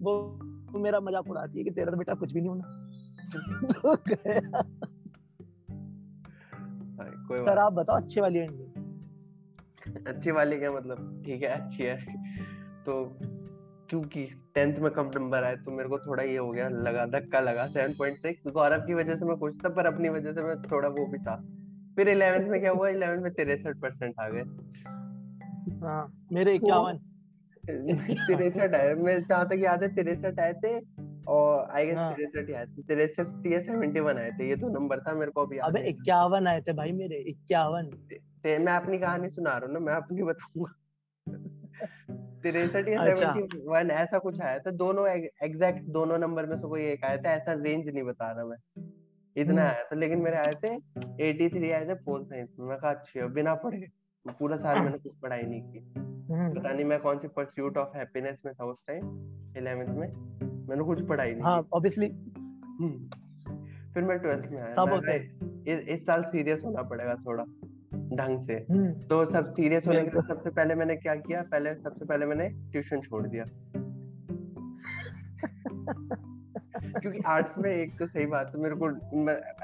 वो 0.00 0.38
वो 0.72 0.78
मेरा 0.78 1.00
मज़ाक 1.00 1.30
उड़ाती 1.30 1.58
है 1.58 1.64
कि 1.64 1.70
तेरा 1.70 1.90
तो 1.90 1.96
बेटा 1.96 2.14
कुछ 2.14 2.32
भी 2.32 2.40
नहीं 2.40 2.50
होना। 2.50 2.82
तो 3.72 3.96
गया। 3.96 4.62
कोई 7.28 7.38
सर 7.38 7.58
आप 7.58 7.72
बताओ 7.72 7.96
अच्छी 7.96 8.20
वाली 8.20 8.38
एंडिंग 8.38 8.66
अच्छी 10.06 10.30
वाली 10.30 10.58
क्या 10.58 10.70
मतलब? 10.70 11.22
ठीक 11.26 11.42
है 11.42 11.48
अच्छी 11.48 11.82
है। 11.82 11.96
तो 12.84 13.18
क्योंकि 13.90 14.28
टेंथ 14.56 14.78
में 14.78 14.90
कम 14.92 15.10
नंबर 15.16 15.44
आए 15.44 15.56
तो 15.56 15.70
मेरे 15.70 15.88
को 15.88 15.98
थोड़ा 15.98 16.22
ये 16.22 16.36
हो 16.36 16.50
गया 16.50 16.68
लगा 16.68 17.06
धक्का 17.06 17.40
लगा 17.40 17.66
7.6 17.66 18.52
गौरव 18.52 18.80
की 18.80 18.94
वजह 18.94 19.16
से 19.16 19.24
मैं 19.24 19.36
खुश 19.36 19.54
था 19.64 19.68
पर 19.68 19.86
अपनी 19.86 20.08
वजह 20.08 20.32
से 20.32 20.42
मैं 20.42 20.62
थोड़ा 20.62 20.88
वो 20.88 21.06
भी 21.06 21.18
था। 21.18 21.36
फिर 21.96 22.08
11th 22.08 22.48
में 22.50 22.60
क्या 22.60 22.70
हुआ? 22.70 22.88
11th 22.88 23.22
में 23.22 23.32
तिरसठ 23.32 23.76
परसेंट 23.76 24.14
आ 24.20 24.28
गए। 24.28 24.42
हाँ 25.86 26.26
मेरे 26.32 26.58
तो 26.58 26.66
इक्यावन। 26.66 26.98
तिरसठ 28.10 28.74
आए। 28.74 28.94
मैं 28.94 29.22
जहाँ 29.22 29.46
तक 29.46 29.56
याद 29.58 29.82
है 29.82 29.94
तिरसठ 29.94 30.40
आए 30.40 30.52
थे 30.52 30.80
और 31.28 31.68
आई 31.70 31.86
गेस 31.86 31.98
हाँ। 31.98 32.14
तिरसठ 32.14 32.54
आए 32.54 32.66
थे। 32.66 32.82
तिरसठ 32.82 33.46
या 33.46 33.60
सेवेंटी 33.60 34.00
वन 34.00 34.16
आए 34.16 34.30
थे। 34.30 34.48
ये 34.48 34.56
तो 34.56 34.68
नंबर 34.68 35.00
था 35.00 35.12
मेरे 35.12 35.30
को 35.30 35.42
अभी 35.46 35.58
अबे 35.58 35.88
इक्यावन 35.88 36.46
आए 36.46 36.60
थे 36.60 36.72
भाई 36.72 36.92
मेरे 36.92 37.16
इक्यावन। 37.16 37.90
मैं 38.46 38.72
अपनी 38.72 38.98
कहानी 38.98 39.28
सुना 39.28 39.50
रहा 39.50 39.66
हूँ 39.66 39.72
ना 39.72 39.80
मैं 39.80 39.94
अपनी 39.94 40.22
बताऊँगा। 40.22 40.85
तिरसठ 42.46 42.88
या 42.88 43.14
सेवेंटी 43.14 43.58
वन 43.68 43.90
ऐसा 43.90 44.18
कुछ 44.18 44.40
आया 44.42 44.58
था। 44.58 44.70
दोनों 44.70 45.06
एग्जैक्ट 45.44 45.82
दोनों 45.88 46.18
नंबर 46.18 46.46
में 46.46 46.56
से 46.56 46.68
कोई 46.68 46.84
एक 46.84 47.04
आया 47.04 47.16
था 47.16 47.32
ऐसा 47.32 47.52
रेंज 47.52 47.88
नहीं 47.88 48.04
बता 48.04 48.30
रहा 48.32 48.44
मैं। 48.44 48.56
इतना 49.36 49.62
हम्म। 49.62 49.72
आया 49.72 49.82
था 49.82 49.96
लेकिन 49.96 50.18
मेरे 50.18 50.36
आए 50.36 50.52
थे 50.64 50.68
83 51.22 51.72
आए 51.72 51.84
थे 51.88 51.94
पोल 51.94 52.24
साइंस 52.24 52.48
में। 52.58 52.66
मैं 52.68 52.78
कहा 52.78 52.90
अच्छे 52.90 53.26
बिना 53.28 53.54
पढ़े 53.54 53.86
पूरा 54.38 54.56
साल 54.56 54.78
मैंने 54.78 54.98
कुछ 54.98 55.12
पढ़ाई 55.22 55.42
नहीं 55.42 55.62
की। 55.62 55.78
हम्म। 56.32 56.54
पता 56.54 56.72
नहीं 56.72 56.84
मैं 56.84 56.98
कौन 57.00 57.18
सी 57.18 57.28
परस्यूट 57.28 57.76
ऑफ़ 57.78 57.96
हैप्पीनेस 57.96 58.38
में 58.46 58.54
था 58.54 58.64
उस 58.64 58.78
टाइम 58.86 59.02
11th 59.52 59.98
में। 59.98 60.08
मैंने 60.68 60.84
कुछ 60.84 61.06
पढ़ाई 61.08 61.30
नहीं 61.30 61.42
हाँ 61.42 61.66
ऑब्वियसली 61.72 62.08
हम्म। 62.80 63.08
फिर 63.94 64.04
मैं 64.04 64.18
ट्वेल्थ 64.18 64.50
में 64.50 64.58
आया। 64.60 64.70
सब 64.70 64.88
होते 64.90 65.12
हैं। 65.12 65.80
इस 65.80 66.06
साल 66.06 66.22
सीरियस 66.22 66.62
होना 66.64 66.82
पड़ेगा 66.82 67.14
थोड़ा। 67.14 67.44
ढंग 68.16 68.42
से। 68.42 68.54
हम्म। 68.70 68.92
तो 69.00 69.24
सब 69.24 69.50
सीरियस 69.52 69.86
होने 69.86 70.02
के 70.02 70.10
लिए 70.10 70.26
सबसे 70.28 70.50
पहले 70.50 70.74
मैंने 70.74 70.96
क्या 70.96 71.14
किया 71.14 71.42
पहले 71.42 71.74
सबसे 71.74 72.04
पहले 72.04 72.26
मैंने 72.26 72.48
ट्यूशन 72.72 73.00
छोड़ 73.00 73.26
दिया। 73.26 73.44
क्योंकि 77.00 77.18
आर्ट्स 77.26 77.58
में 77.58 77.70
एक 77.70 77.98
तो 77.98 78.06
सही 78.06 78.26
बात 78.26 78.52
है 78.54 78.62
मेरे 78.62 78.74
को 78.74 78.90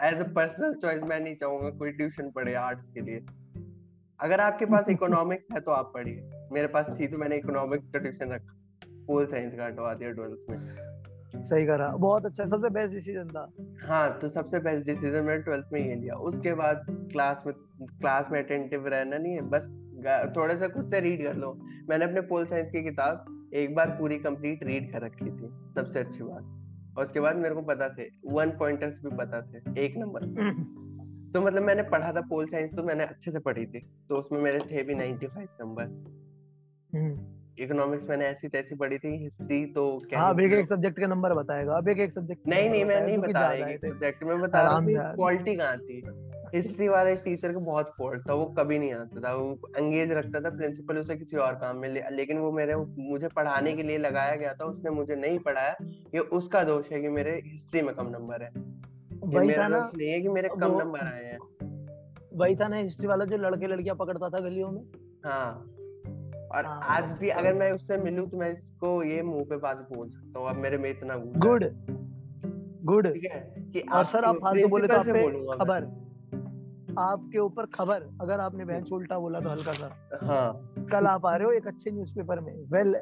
एज 0.07 0.21
अ 0.21 0.33
पर्सनल 0.33 0.75
चॉइस 0.75 1.03
मैं 1.03 1.21
नहीं 1.21 1.35
चाहूँगा 1.35 1.71
कोई 1.71 1.93
ट्यूशन 1.93 2.31
पढ़े 2.31 2.55
आर्ट्स 2.55 2.91
के 2.95 3.01
लिए। 3.01 3.25
अगर 4.21 4.41
आपके 4.41 4.67
पास 4.67 4.89
इकोनॉमिक्स 4.89 5.55
है 5.55 5.61
तो 5.61 5.71
आप 5.71 5.91
पढ़िए। 5.95 6.31
मेरे 6.53 6.67
पास 6.67 6.87
थी 7.01 7.07
तो 7.07 7.19
मैंने 7.19 7.37
इकोनॉमिक्स 7.37 7.89
का 7.89 7.99
ट्यूशन 7.99 8.33
रखा 8.33 8.59
पोल 9.07 9.27
साइंस 9.27 9.55
का 9.55 9.67
हटवा 9.67 9.95
दिया 9.95 10.11
ट्वेल्थ 10.11 10.51
में। 10.51 10.92
सही 11.35 11.67
करा। 11.67 11.89
बहुत 11.99 12.27
अच्छा 12.27 12.45
सबसे 12.47 12.69
बेस्ट 12.71 12.95
डिसीज़न 12.95 13.29
था। 13.29 13.51
हाँ 13.83 14.19
तो 14.19 14.29
सबसे 14.31 14.59
बेस्ट 14.61 14.87
डिसीज़न 14.87 15.25
मैंने 15.25 15.43
ट्वेल्थ 15.43 15.73
में 15.73 15.81
ये 15.81 15.95
लिया। 15.95 16.15
उसके 16.23 16.55
बाद 16.55 16.85
क्लास 17.13 17.45
में 17.47 17.55
क्लास 17.81 18.29
में 18.33 18.43
अटेंटिव 18.43 18.87
रहना 18.87 19.19
नहीं 19.19 19.35
है 19.35 19.43
बस 19.51 19.69
थोड़ा 20.37 20.55
सा 20.55 20.69
खुद 20.69 20.91
से 20.91 21.01
रीड 21.01 21.27
कर 21.27 21.37
लो। 21.37 21.53
मैंने 21.89 22.05
अपने 22.05 22.21
पोल 22.21 22.47
साइंस 22.47 22.71
की 22.73 22.83
किताब 22.85 23.51
एक 23.55 23.75
बार 23.75 23.91
पूरी 23.91 24.19
कंप्लीट 24.19 24.63
रीड 24.65 24.91
कर 24.93 25.03
रखी 25.03 25.25
थी 25.27 25.49
सबसे 25.75 25.99
अच्छी 25.99 26.23
बात। 26.23 26.97
और 26.99 27.05
उसके 27.05 27.21
बाद 27.21 27.37
मेरे 27.37 27.55
को 27.55 27.63
पता 27.63 27.89
थे 27.89 28.09
वन 28.33 28.51
पॉइंटर्स 28.51 28.95
भी 29.05 29.17
पता 29.17 29.41
थे 29.43 29.85
एक 29.85 29.97
नंबर। 29.97 30.21
तो 31.35 31.41
मतलब 31.41 31.63
मैंने 31.63 31.83
पढ़ा 31.83 32.13
था 32.13 32.21
पोल 32.21 32.47
साइंस 32.47 32.75
तो 32.77 32.83
मैंने 32.83 33.05
अच्छे 33.05 33.31
से 33.31 33.39
पढ़ी 33.39 33.67
थी। 33.67 33.81
तो 34.09 34.17
उसमें 34.17 34.41
मेरे 34.41 34.59
थे 34.73 34.83
भी 34.83 34.95
95 34.95 35.49
नंबर 35.61 35.85
इकोनॉमिक्स 37.59 38.09
मैंने 38.09 38.27
ऐसी 38.27 38.49
तैसी 38.49 38.75
पढ़ी 38.75 38.99
थी 38.99 39.17
हिस्ट्री 39.23 39.65
तो 39.67 39.99
क्या 40.11 40.21
हाँ 40.21 40.31
अब 40.31 40.41
एक 40.41 40.53
एक 40.53 40.67
सब्जेक्ट 40.67 40.99
के 40.99 41.07
नंबर 41.07 41.35
बताएगा 41.35 41.77
अब 41.77 41.89
एक 41.89 41.99
एक 42.01 42.13
सब्जेक्ट 42.13 42.49
नहीं 42.49 42.69
नहीं 42.71 42.85
मैं 42.85 43.01
नहीं 43.01 43.19
बता 43.19 43.41
रहा 43.41 43.69
एक 43.69 43.81
सब्जेक्ट 43.87 44.23
में 44.23 44.41
बता 44.41 44.63
रहा 44.63 44.75
हूँ 44.75 45.15
क्वालिटी 45.17 45.55
कहाँ 45.57 45.79
थी। 45.79 46.03
हिस्ट्री 46.55 46.89
वाले 46.89 47.15
टीचर 47.15 47.53
का 47.53 47.59
बहुत 47.59 47.93
फॉल्ट 47.99 48.29
था 48.29 48.35
वो 48.35 48.45
कभी 48.59 48.79
नहीं 48.79 48.93
आता 48.93 49.21
था 49.21 49.35
वो 49.35 49.69
अंगेज 49.77 50.11
रखता 50.11 50.41
था 50.41 50.51
प्रिंसिपल 50.51 50.99
उसे 50.99 51.17
किसी 51.17 51.37
और 51.37 51.55
काम 51.55 51.77
में 51.77 51.89
ले, 51.89 52.03
लेकिन 52.11 52.39
वो 52.39 52.53
मेरे 52.53 52.75
मुझे 52.77 53.29
पढ़ाने 53.29 53.73
के 53.77 53.83
लिए 53.83 53.99
लगाया 53.99 54.37
गया 54.37 54.53
था 54.55 54.65
उसने 54.65 54.91
मुझे 54.91 55.17
नहीं 55.17 55.39
पढ़ाया 55.39 55.77
ये 56.15 56.21
उसका 56.21 56.63
दोष 56.65 56.93
है 56.93 57.01
कि 57.01 57.09
मेरे 57.09 57.41
हिस्ट्री 57.47 57.83
में 57.83 57.95
कम 57.95 58.09
नंबर 58.09 58.43
है। 58.43 58.51
ये 59.33 59.39
मेरा 59.39 59.63
था 59.63 59.69
ना 59.69 59.79
दोष 59.79 59.99
नहीं 59.99 60.11
है 60.11 60.21
कि 60.21 60.29
मेरे 60.29 60.49
कम 60.49 60.79
नंबर 60.79 61.01
आए 61.01 61.25
हैं। 61.25 61.39
वही 62.35 62.57
था 62.57 62.69
ना 62.69 62.77
हिस्ट्री 62.77 63.07
वाला 63.07 63.25
जो 63.25 63.37
लड़के 63.37 63.67
लड़कियाँ 63.67 63.97
पकड़ता 63.97 64.29
था 64.29 64.39
गलियों 64.39 64.71
में। 64.71 64.83
हाँ। 65.25 65.67
और 66.53 66.67
हाँ 66.67 66.81
आज 66.91 67.19
भी 67.19 67.29
अगर 67.29 67.55
मैं 67.55 67.71
उससे 67.73 67.97
मिलूं 67.97 68.27
तो 68.27 68.37
मैं 68.37 68.53
इसको 68.53 69.03
ये 69.03 69.23
मुँह 69.23 69.45
पे 69.45 69.57
बात 69.57 69.89
बोल 69.93 70.09
सकता 70.09 70.41
हूँ 70.41 70.49
अब 70.49 70.57
मेरे 70.57 70.79
में 70.79 70.91
इतना 70.91 71.17
गुड। 71.17 71.65
गुड। 72.85 73.07
ठीक 73.13 73.25
है? 73.33 73.41
कि 73.73 73.81
और 73.81 74.05
सर 74.05 74.25
आप 74.25 74.37
फालतू 74.37 74.69
बोले 74.69 74.89
तो 74.89 74.97
आप 74.97 75.07
पे 75.07 75.59
खबर 75.59 75.91
आपके 76.99 77.39
ऊपर 77.39 77.67
खबर 77.67 78.03
अगर 78.21 78.41
आपने 78.41 78.65
बेंच 78.65 78.93
उल्टा 78.93 79.19
बोला 79.19 79.41
तो 79.41 79.51
हल्का 79.51 79.73
सा। 79.73 80.19
हाँ। 80.23 80.75
कल 80.93 81.07
आप 81.07 81.27
आ 81.27 81.35
रहे 81.37 81.47
हो 81.47 81.53
एक 81.53 81.67
अच्छे 81.67 81.91
न्यूज़पेपर 81.91 82.41
में 82.41 82.53
वेल 82.73 82.95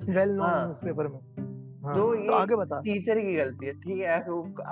वेल 0.00 0.34
नोन 0.34 0.50
न्यूज़पेपर 0.50 1.08
में। 1.08 1.20
हाँ 1.84 1.94
तो 1.94 2.00
तो 2.00 2.14
ये 2.14 2.34
आगे 2.34 2.56
बता। 2.56 2.80
टीचर 2.80 3.20
की 3.20 3.34
गलती 3.34 3.66
है 3.66 3.72
ठीक 3.72 3.98
है? 3.98 4.18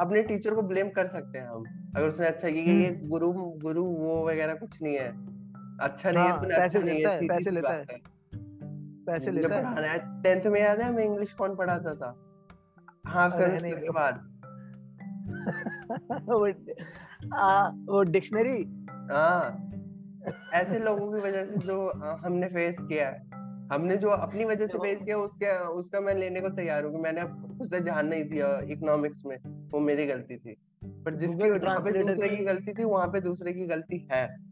अपने 0.01 0.23
टीचर 0.23 0.55
को 0.55 0.63
ब्लेम 0.63 0.89
कर 0.89 1.07
सकते 1.07 1.39
हैं 1.39 1.47
हम 1.47 1.65
अगर 1.97 2.07
उसने 2.09 2.27
अच्छा 2.27 2.49
किया 2.49 2.65
ये 2.65 2.87
हम्म। 2.87 3.09
गुरु 3.09 3.33
गुरु 3.63 3.85
वो 3.85 4.27
वगैरह 4.29 4.55
कुछ 4.55 4.83
नहीं 4.83 4.97
है। 4.97 5.36
अच्छा 5.81 6.11
नहीं 6.11 6.25
है 6.25 6.31
हाँ 6.31 6.41
तूने 6.41 6.57
पैसे 6.57 6.83
लेता 6.83 7.11
है 7.11 7.21
है 7.21 7.29
पैसे 7.29 7.51
लेता 7.51 7.73
है। 7.73 7.87
पैसे 9.07 9.31
लेता 9.31 9.55
है। 9.55 9.63
पढ़ाना 9.63 9.89
है। 9.89 10.23
टेंथ 10.23 10.53
में 10.53 10.61
याद 10.61 10.81
है 10.81 10.89
हमें 10.89 11.05
इंग्लिश 11.05 11.33
कौन 11.33 11.57
पढ़ाता 11.57 11.91
था? 11.91 12.23
हाफ़ 13.07 13.35
रहने 13.35 13.59
सेमेस्टर 13.59 13.81
के 13.81 13.91
बाद। 13.91 14.33
वो 16.13 16.49
आ, 17.35 17.69
वो 17.69 18.03
डिक्शनरी? 18.03 18.87
हाँ। 19.15 19.63
ऐसे 20.53 20.79
लोगों 20.79 21.13
की 21.13 21.29
वजह 21.29 21.45
से 21.45 21.67
जो 21.67 21.93
हमने 22.05 22.47
फेस 22.47 22.77
किया 22.81 23.09
है। 23.09 23.31
हमने 23.73 23.97
जो 23.97 24.09
अपनी 24.09 24.45
वजह 24.45 24.67
से 24.67 24.79
फेस 24.79 24.99
किया 25.05 25.19
उसके 25.19 25.67
उसका 25.67 26.01
मैं 26.01 26.15
लेने 26.15 26.41
को 26.41 26.49
तैयार 26.49 26.85
हूँ 26.85 26.93
कि 26.93 26.99
मैंने 26.99 27.23
खुद 27.23 27.69
से 27.71 27.81
ध्यान 27.81 28.07
नहीं 28.07 28.25
दिया 28.25 28.61
इकोनॉमिक्स 28.65 29.23
में 29.27 29.37
वो 29.73 29.81
मेरी 29.81 30.07
गलती 30.07 30.37
थी। 30.37 30.57
पर 30.85 31.15
जिसकी 31.15 31.59
जहाँ 31.59 31.81
पे 31.81 32.05
दूसरे 32.05 32.29
की 32.29 32.45
गलती 32.45 32.73
थी 32.73 32.85
वहाँ 32.85 33.09
पे 33.09 33.21
दूसरे 33.21 33.53
की 33.53 33.67
गलती 33.67 34.09
है। 34.13 34.46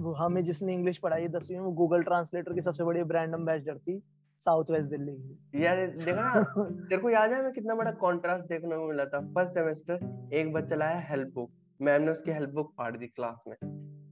वो 0.00 0.12
हमें 0.12 0.44
जिसने 0.44 0.74
इंग्लिश 0.74 0.98
पढ़ाई 0.98 1.22
है 1.22 1.28
दसवीं 1.28 1.58
में 1.58 1.64
वो 1.64 1.72
गूगल 1.72 2.02
ट्रांसलेटर 2.02 2.52
की 2.52 2.60
सबसे 2.60 2.84
बड़ी 2.84 3.02
ब्रांड 3.02 3.34
एम्बेसडर 3.34 3.78
थी 3.78 4.02
साउथ 4.38 4.64
वेस्ट 4.70 4.90
दिल्ली 4.90 5.12
की। 5.12 5.64
यार 5.64 5.86
देखा 5.86 6.22
ना 6.22 6.42
तेरे 6.70 7.02
को 7.02 7.10
याद 7.10 7.32
है 7.32 7.38
हमें 7.38 7.52
कितना 7.52 7.74
बड़ा 7.74 7.90
कॉन्ट्रास्ट 7.90 8.44
देखने 8.44 8.76
को 8.76 8.88
मिला 8.88 9.04
था? 9.04 9.20
फ़र्स्ट 9.20 9.54
सेमेस्टर 9.54 10.28
एक 10.32 10.52
बच्चा 10.52 10.76
लाया 10.76 10.98
हेल्प 10.98 11.34
बुक 11.34 11.50
मैम 11.82 12.02
ने 12.02 12.10
उसकी 12.10 12.30
हेल्प 12.30 12.50
बुक 12.50 12.72
फाड़ 12.78 12.96
दी 12.96 13.06
क्लास 13.06 13.44
में। 13.48 13.56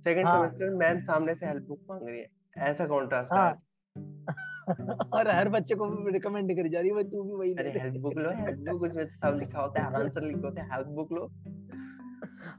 सेकंड 0.04 0.26
हाँ। 0.26 0.36
सेमेस्टर 0.36 0.74
मैम 0.74 1.00
सामने 1.00 1.34
से 1.34 1.46
हेल्प 1.46 1.68
बुक 1.68 1.80
मांग 1.90 2.08
रही 2.08 2.20
है। 2.20 2.26
ऐसा 2.58 2.86
कॉन्ट्रास्ट 2.86 3.32
हाँ। 3.32 3.62
और 5.12 5.28
हर 5.30 5.48
बच्चे 5.48 5.74
को 5.74 6.08
रिकमेंड 6.08 6.56
करी 6.56 6.68
जा 6.68 6.80
रही 6.80 6.90
है 6.90 7.04
तू 7.04 7.22
भी 7.22 7.32
वही 7.32 7.54
अरे 7.54 7.70
हेल्प 7.70 8.00
बुक 8.00 8.14
लो 8.14 8.30
हेल्प 8.30 8.58
बुक 8.58 8.82
उसमें 8.82 9.06
सब 9.06 9.36
लिखा 9.38 9.60
होता 9.60 9.82
है 9.82 9.94
आंसर 9.94 10.22
लिखे 10.22 10.40
होते 10.40 10.60
हैं 10.60 10.68
हेल्प 10.72 10.88
बुक 10.88 11.12
लो। 11.12 11.30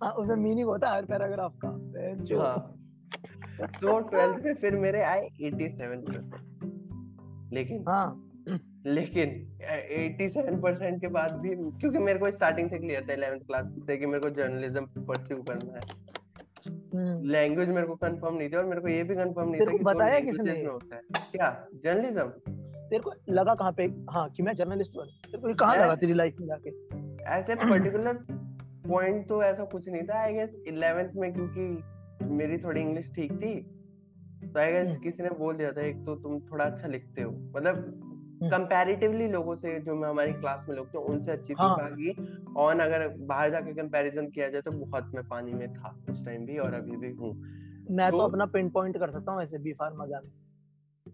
हाँ 0.04 0.12
उसमें 0.12 0.36
मीनिंग 0.36 0.68
होता 0.68 0.88
है 0.88 0.96
हर 0.96 1.06
पैराग्राफ 1.06 1.60
का। 1.66 1.70
हाँ। 2.44 2.74
तो 3.62 4.00
ट्वेल्थ 4.00 4.46
में 4.46 4.54
फिर 4.54 4.76
मेरे 4.76 5.02
आए 5.02 5.22
87 5.22 5.80
परसेंट 5.82 6.34
लेकिन 7.54 7.86
हाँ। 7.89 8.24
लेकिन 8.86 9.30
87 10.22 10.62
परसेंट 10.62 11.02
के 11.02 11.08
बाद 11.08 11.32
भी 11.32 11.50
क्योंकि 11.50 12.00
मेरे 12.00 12.20
को 12.20 12.32
स्टार्टिंग 12.32 12.70
से 12.70 12.78
क्लियर 12.78 13.02
था 13.02 13.15
11th 13.15 13.48
क्लास 13.48 13.65
से 13.65 13.98
कि 13.98 14.06
मेरे 14.06 14.20
को 14.20 14.30
जर्नलिज्म 14.30 14.86
परस्यू 14.86 15.38
करना 15.38 15.74
है। 15.74 16.08
लैंग्वेज 17.24 17.70
मेरे 17.70 17.88
को 17.88 17.96
कंफर्म 17.96 18.36
नहीं 18.36 18.50
थी 18.50 18.56
और 18.56 18.65
मेरे 18.65 18.82
को 18.82 18.88
ये 18.88 19.04
भी 19.04 19.15
कंफर्म 19.15 19.50
नहीं 19.50 19.62
था 19.62 19.78
कि 19.78 19.84
बताया 19.84 20.20
किसने? 20.20 20.52
होता 20.52 20.96
है। 20.96 21.02
क्या? 21.32 21.67
जर्नलिज्म 21.84 22.24
तेरे 22.88 23.00
को 23.00 23.13
लगा 23.30 23.56
कहाँ 23.56 23.72
पे? 23.72 23.84
हाँ 23.84 24.30
कि 24.30 24.43
मैं 24.43 24.56
जर्नलिस्ट 24.56 24.91
बन 24.91 25.06
तेरे 25.06 25.38
को 25.38 25.54
कहाँ 25.54 25.76
लगा 25.76 25.96
तेरी 25.96 26.13
लाइफ 26.13 26.36
में 26.39 26.48
जाके? 26.48 26.70
ऐसे 27.24 27.56
पर्टिकुलर 27.56 28.13
पॉइंट 28.89 29.28
तो 29.28 29.43
ऐसा 29.43 29.63
कुछ 29.63 29.89
नहीं 29.89 30.04
था 30.04 30.22
आई 30.22 30.34
गेस 30.34 30.50
11th 30.50 31.15
में 31.15 31.34
क्योंकि 31.34 31.84
मेरी 32.21 32.58
थोड़ी 32.58 32.82
इंग्लिश 32.82 33.13
ठीक 33.15 33.32
थी 33.32 33.62
तो 34.47 34.60
आई 34.60 34.71
गेस 34.71 34.97
किसी 34.97 35.23
ने 35.23 35.30
बोल 35.30 35.56
दिया 35.56 35.71
था 35.71 35.82
एक 35.82 36.06
तो 36.06 36.15
तुम 36.15 36.39
थोड़ा 36.39 36.65
अच्छा 36.65 36.88
लिखते 36.88 37.21
हो 37.21 37.32
मतलब 37.32 38.03
कंपैरेटिवली। 38.43 39.27
लोगों 39.27 39.56
से 39.56 39.80
जो 39.80 39.95
मैं 39.95 40.10
हमारी 40.10 40.34
क्लास 40.34 40.65
में 40.69 40.75
लोग 40.75 40.93
थे 40.93 40.97
उनसे 40.97 41.32
अच्छी 41.32 41.53
हाँ. 41.53 41.77
थी. 41.77 41.82
बाकी 41.82 42.38
ऑन 42.58 42.80
अगर 42.80 43.08
बाहर 43.08 43.49
जाके 43.49 43.73
कंपैरिजन 43.73 44.27
किया 44.27 44.49
जाए 44.49 44.62
तो 44.62 44.71
बहुत 44.71 45.12
मैं 45.15 45.27
पानी 45.27 45.53
में 45.53 45.73
था 45.73 46.03
उस 46.10 46.25
टाइम 46.25 46.45
भी 46.45 46.58
और 46.58 46.73
अभी 46.73 46.97
भी 46.97 47.12
हूँ 47.12 47.34
मैं 47.91 48.12
तो, 48.12 48.17
तो 48.17 48.23
अपना 48.23 48.45
पिन 48.45 48.69
पॉइंट 48.69 48.97
कर 48.97 49.10
सकता 49.10 49.32
हूँ 49.32 49.41
ऐसे 49.41 49.58
बी 49.58 49.73
फार्मा 49.73 50.06
जाने 50.06 50.47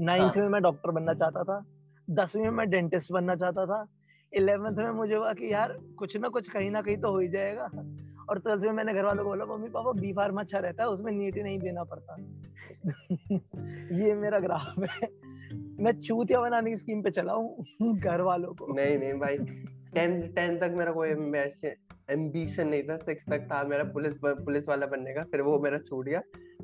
नाइन्थ 0.05 0.33
हाँ. 0.33 0.43
में 0.43 0.49
मैं 0.49 0.61
डॉक्टर 0.61 0.91
बनना 0.91 1.13
चाहता 1.13 1.43
था 1.43 1.65
दसवीं 2.09 2.43
में 2.43 2.51
मैं 2.51 2.69
डेंटिस्ट 2.69 3.11
बनना 3.11 3.35
चाहता 3.35 3.65
था 3.65 3.87
इलेवेंथ 4.33 4.77
में 4.77 4.91
मुझे 4.91 5.15
हुआ 5.15 5.33
कि 5.33 5.53
यार 5.53 5.79
कुछ 5.97 6.17
ना 6.17 6.27
कुछ 6.27 6.49
कहीं 6.49 6.71
ना 6.71 6.81
कहीं 6.81 6.97
तो 6.97 7.11
हो 7.11 7.19
ही 7.19 7.27
जाएगा 7.27 7.69
और 8.29 8.39
ट्वेल्थ 8.39 8.63
में 8.63 8.71
मैंने 8.71 8.93
घर 8.93 9.05
वालों 9.05 9.23
को 9.23 9.29
बोला 9.29 9.45
मम्मी 9.45 9.69
पापा 9.69 9.91
बी 9.91 10.13
फार्मा 10.13 10.41
अच्छा 10.41 10.59
रहता 10.59 10.83
है 10.83 10.89
उसमें 10.89 11.11
नीट 11.11 11.37
नहीं 11.37 11.59
देना 11.59 11.83
पड़ता। 11.83 12.15
ये 14.03 14.15
मेरा 14.15 14.39
ग्राफ 14.39 14.75
है। 14.79 15.09
मैं 15.79 15.91
चूतिया 15.91 16.41
बनाने 16.41 16.69
की 16.69 16.77
स्कीम 16.77 17.01
पे 17.01 17.09
चला 17.09 17.33
हूँ 17.33 17.65
घर 17.99 18.21
वालों 18.21 18.53
को। 18.53 18.73
नहीं 18.73 18.97
नहीं 18.97 19.13
भाई 19.13 19.37
टेंथ 19.93 20.35
टेंथ 20.35 20.59
तक 20.59 20.73
मेरा 20.77 20.91
कोई 20.91 21.09
एम्बिशन 21.09 22.67
नहीं 22.67 22.83
था 22.83 22.97
सिक्स 22.97 23.23
तक 23.29 23.47
था 23.51 23.63
मेरा 23.63 23.83
पुलिस 23.83 24.13
पुलिस 24.25 24.67
वाला 24.67 24.85
बनने 24.85 25.13
का 25.13 25.23
फिर 25.23 25.41
वो 25.41 25.59
मेरा 25.59 25.77
छूट 25.77 26.05
गया। 26.05 26.19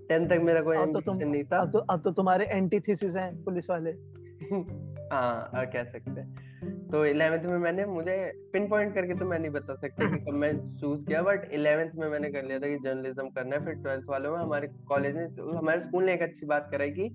टेंथ 0.10 0.30
तक 0.30 0.40
मेरा 0.44 0.62
कोई 0.62 0.78
एम्बिशन 0.78 1.20
तो 1.20 1.26
नहीं 1.26 1.44
था। 1.44 1.58
अब 1.58 1.72
तो 1.72 1.80
अब 1.80 2.02
तो 2.02 2.12
तुम्हारे 2.12 2.46
एंटीथेसिस 2.46 3.16
हैं 3.16 3.44
पुलिस 3.44 3.70
वाले। 3.70 3.92
हाँ 5.14 5.52
कह 5.54 5.84
सकते 5.84 6.22
हैं। 6.22 6.49
तो 6.90 7.06
इलेवेंथ 7.06 7.44
में 7.44 7.58
मैंने, 7.60 7.86
मुझे 7.86 8.16
पिन 8.54 8.68
पॉइंट 8.68 8.94
करके 8.94 9.16
तो 9.16 9.26
मैं 9.26 9.40
नहीं 9.40 9.52
बता 9.52 9.74
सकता 9.76 10.10
कि 10.10 10.18
कब 10.22 10.34
मैं 10.36 10.52
चूज़ 10.78 11.06
किया 11.06 11.22
बट 11.22 11.52
इलेवेंथ 11.54 11.92
में 11.96 12.08
मैंने 12.10 12.30
कर 12.30 12.44
लिया 12.44 12.60
था 12.60 12.68
कि 12.68 12.78
जर्नलिज्म 12.84 13.28
करना 13.30 13.56
है, 13.56 13.66
फिर 13.66 13.74
ट्वेल्थ 13.74 14.06
वालों 14.10 14.32
में 14.32 14.40
हमारे 14.40 14.68
कॉलेज 14.88 15.18
ने, 15.18 15.26
हमारे 15.58 15.82
स्कूल 15.82 16.04
ने 16.04 16.14
एक 16.14 16.22
अच्छी 16.22 16.46
बात 16.46 16.70
कराई 16.72 16.92
कि 16.92 17.10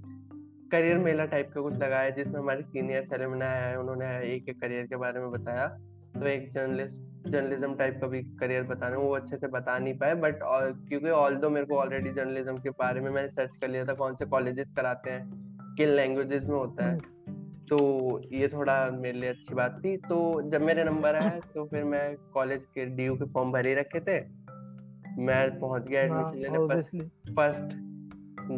करियर 0.72 0.98
मेला 0.98 1.24
टाइप 1.24 1.50
का 1.54 1.60
कुछ 1.60 1.78
लगाया, 1.78 2.10
जिसमें 2.10 2.38
हमारे 2.40 2.62
सीनियर 2.64 3.04
सेरेमना 3.04 3.46
आया 3.46 3.80
उन्होंने 3.80 4.06
एक 4.26 4.48
एक 4.48 4.60
करियर 4.60 4.87
के 4.87 4.96
बारे 4.96 5.20
में 5.20 5.30
बताया। 5.30 5.66
तो 6.14 6.26
एक 6.26 6.52
जर्नलिस्ट 6.52 7.30
जर्नलिज्म 7.30 7.74
टाइप 7.74 7.98
का 8.00 8.06
भी 8.06 8.22
करियर 8.40 8.62
बताना, 8.64 8.96
वो 8.96 9.14
अच्छे 9.16 9.37
से 9.37 9.48
बता 9.48 9.78
नहीं 9.78 9.94
पाए 9.98 10.14
बट 10.14 10.38
क्योंकि 10.42 11.08
ऑल 11.10 11.37
दो 11.37 11.50
मेरे 11.50 11.66
को 11.66 11.76
ऑलरेडी 11.76 12.10
जर्नलिज्म 12.12 12.56
के 12.56 12.70
बारे 12.78 13.00
में 13.00 13.10
मैंने 13.10 13.28
सर्च 13.30 13.56
कर 13.60 13.68
लिया 13.68 13.84
था, 13.84 13.94
कौन 13.94 14.14
से 14.14 14.26
कॉलेजेस 14.26 14.72
कराते 14.76 15.10
हैं, 15.10 15.74
किन 15.76 15.88
लैंग्वेजेस 15.88 16.42
में 16.42 16.56
होता 16.56 16.87
है। 16.87 16.98
तो 17.68 17.77
ये 18.33 18.48
थोड़ा 18.48 18.74
मेरे 18.92 19.18
लिए 19.18 19.31
अच्छी 19.31 19.55
बात 19.55 19.81
थी। 19.85 19.96
तो 19.98 20.16
जब 20.50 20.62
मेरे 20.62 20.85
नंबर 20.85 21.14
आया 21.14 21.38
तो 21.55 21.64
फिर 21.64 21.85
मैं 21.85 22.14
कॉलेज 22.35 22.66
के 22.74 22.85
डीयू 22.87 23.14
के 23.14 23.24
फॉर्म 23.24 23.53
भरे 23.53 23.74
रखे 23.74 24.00
थे। 24.00 24.20
मैं 25.18 25.59
पहुँच 25.61 25.88
गया 25.88 26.03
एडमिशन 26.03 26.38
लेने 26.38 27.05
फ़र्स्ट 27.35 27.77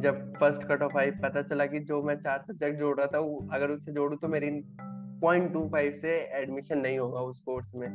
जब 0.02 0.32
फ़र्स्ट 0.40 0.62
कट 0.62 0.82
ऑफ़ 0.82 0.96
आई 0.98 1.10
पता 1.22 1.42
चला 1.42 1.66
कि 1.66 1.80
जो 1.80 2.02
मैं 2.02 2.16
चार 2.16 2.44
सब्जेक्ट 2.48 2.78
जोड़ 2.78 2.96
रहा 2.98 3.06
था 3.06 3.18
वो 3.18 3.48
अगर 3.52 3.70
उससे 3.70 3.92
जोड़ू 3.92 4.16
तो 4.16 4.28
मेरी 4.28 4.50
पॉइंट 5.20 5.52
टू 5.52 5.68
फाइव 5.68 5.98
से 6.02 6.16
एडमिशन 6.40 6.78
नहीं 6.78 6.98
होगा 6.98 7.20
उस 7.20 7.40
कोर्स 7.40 7.74
में। 7.74 7.88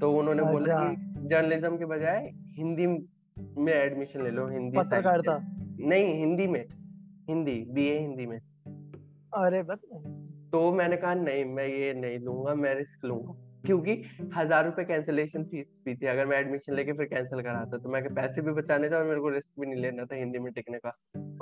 तो 0.00 0.12
उन्होंने 0.12 0.42
बोला 0.42 0.76
अच्छा। 0.76 0.84
कि 0.84 1.28
जर्नलिज्म 1.28 1.76
के 1.76 1.84
बजाय 1.86 2.32
हिंदी 2.56 2.86
में 2.86 3.72
एडमिशन 3.72 4.22
ले 4.24 4.30
लो 4.30 4.46
हिंदी 4.48 4.78
पत्रकारिता। 4.78 5.38
नहीं 5.80 6.14
हिंदी 6.18 6.46
में 6.46 6.64
हिंदी 7.28 7.54
बीए 7.70 7.98
हिंदी 7.98 8.26
में। 8.26 8.38
अरे 9.36 9.62
बस 9.62 9.78
तो 10.52 10.70
मैंने 10.72 10.96
कहा 10.96 11.14
नहीं 11.14 11.44
मैं 11.44 11.66
ये 11.66 11.92
नहीं 11.94 12.18
लूँगा 12.18 12.54
मैं 12.54 12.74
रिस्क 12.74 13.04
लूँगा। 13.04 13.34
क्योंकि 13.66 13.92
हज़ार 14.34 14.64
रुपए 14.64 14.84
कैंसिलेशन 14.84 15.44
फ़ीस 15.44 15.66
भी 15.84 15.94
थी 15.94 16.06
अगर 16.06 16.26
मैं 16.26 16.36
एडमिशन 16.38 16.74
लेके 16.74 16.92
फिर 16.92 17.06
कैंसिल 17.06 17.40
कराता 17.42 17.78
तो 17.78 17.88
मैं 17.88 18.02
पैसे 18.14 18.42
भी 18.42 18.52
बचाने 18.52 18.90
थे 18.90 18.94
और 18.94 19.04
मेरे 19.04 19.20
को 19.20 19.28
रिस्क 19.28 19.60
भी 19.60 19.66
नहीं 19.66 19.80
लेना 19.82 20.04
था 20.04 20.16
हिंदी 20.16 20.38
में 20.38 20.52
टिकने 20.52 20.78
का। 20.78 20.92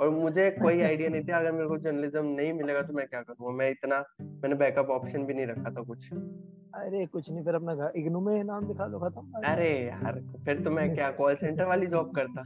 और 0.01 0.09
मुझे 0.09 0.49
कोई 0.51 0.81
आइडिया 0.81 1.09
नहीं 1.09 1.23
था 1.23 1.37
अगर 1.37 1.51
मेरे 1.51 1.67
को 1.67 1.77
जर्नलिज्म 1.79 2.25
नहीं 2.25 2.53
मिलेगा 2.53 2.81
तो 2.81 2.93
मैं 2.93 3.07
क्या 3.07 3.21
करूँगा 3.21 3.55
मैं 3.57 3.69
इतना 3.71 4.03
मैंने 4.21 4.55
बैकअप 4.55 4.89
ऑप्शन 4.89 5.25
भी 5.25 5.33
नहीं 5.33 5.47
रखा 5.47 5.71
था 5.71 5.83
कुछ। 5.83 6.11
अरे 6.13 7.05
कुछ 7.05 7.31
नहीं 7.31 7.43
फिर 7.45 7.55
अपना 7.55 7.91
इग्नू 7.95 8.21
में 8.21 8.43
नाम 8.43 8.67
लिखा 8.67 8.85
लो 8.85 8.99
खत्म। 8.99 9.41
अरे 9.45 9.71
यार 9.79 10.21
फिर 10.45 10.63
तो 10.63 10.71
मैं 10.71 10.93
क्या 10.95 11.11
कॉल 11.11 11.35
सेंटर 11.35 11.65
वाली 11.65 11.87
जॉब 11.87 12.15
करता। 12.15 12.43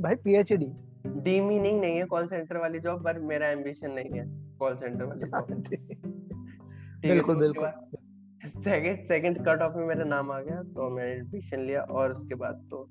भाई 0.00 0.14
पीएचडी 0.14 0.66
डी 1.16 1.40
मीनिंग 1.40 1.80
नहीं 1.80 1.96
है 1.96 2.04
कॉल 2.04 2.26
सेंटर 2.26 2.56
वाली 2.56 2.78
जॉब 2.78 3.04
पर 3.04 3.18
मेरा 3.18 3.48
एम्बिशन 3.48 3.90
नहीं 3.90 4.10
है 4.10 4.24
कॉल 4.58 4.76
सेंटर 4.76 5.04
वाली 5.04 5.26
जॉब 5.26 5.46
बिल्कुल 7.06 7.36
बिल्कुल। 7.36 7.68
सेकंड 8.64 9.08
सेकंड 9.08 9.48
कट 9.48 9.62
ऑफ़ 9.62 9.76
में 9.76 9.86
मेरा 9.86 10.04
नाम 10.04 10.32
आ 10.32 10.40
गया 10.40 10.62
तो 10.62 10.90
मैंने 10.90 11.12
एडमिशन 11.12 11.60
लिया 11.60 11.80
और 11.80 12.12
उसके 12.12 12.34
बाद 12.34 12.68
तो 12.70 12.88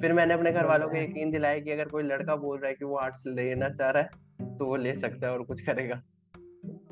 फिर 0.00 0.12
मैंने 0.12 0.34
अपने 0.34 0.52
घर 0.52 0.66
वालों 0.66 0.88
को 0.88 0.96
यकीन 0.96 1.30
दिलाया 1.30 1.58
कि 1.58 1.70
अगर 1.70 1.84
कोई 1.84 2.02
लड़का 2.02 2.36
बोल 2.36 2.58
रहा 2.58 2.68
है 2.68 2.74
कि 2.74 2.84
वो 2.84 2.96
आर्ट्स 2.96 3.22
लेना 3.26 3.68
चाह 3.68 3.90
रहा 3.90 4.02
है 4.02 4.08
तो 4.58 4.66
वो 4.66 4.76
ले 4.76 4.98
सकता 4.98 5.26
है 5.26 5.32
और 5.32 5.42
कुछ 5.42 5.60
करेगा। 5.60 6.02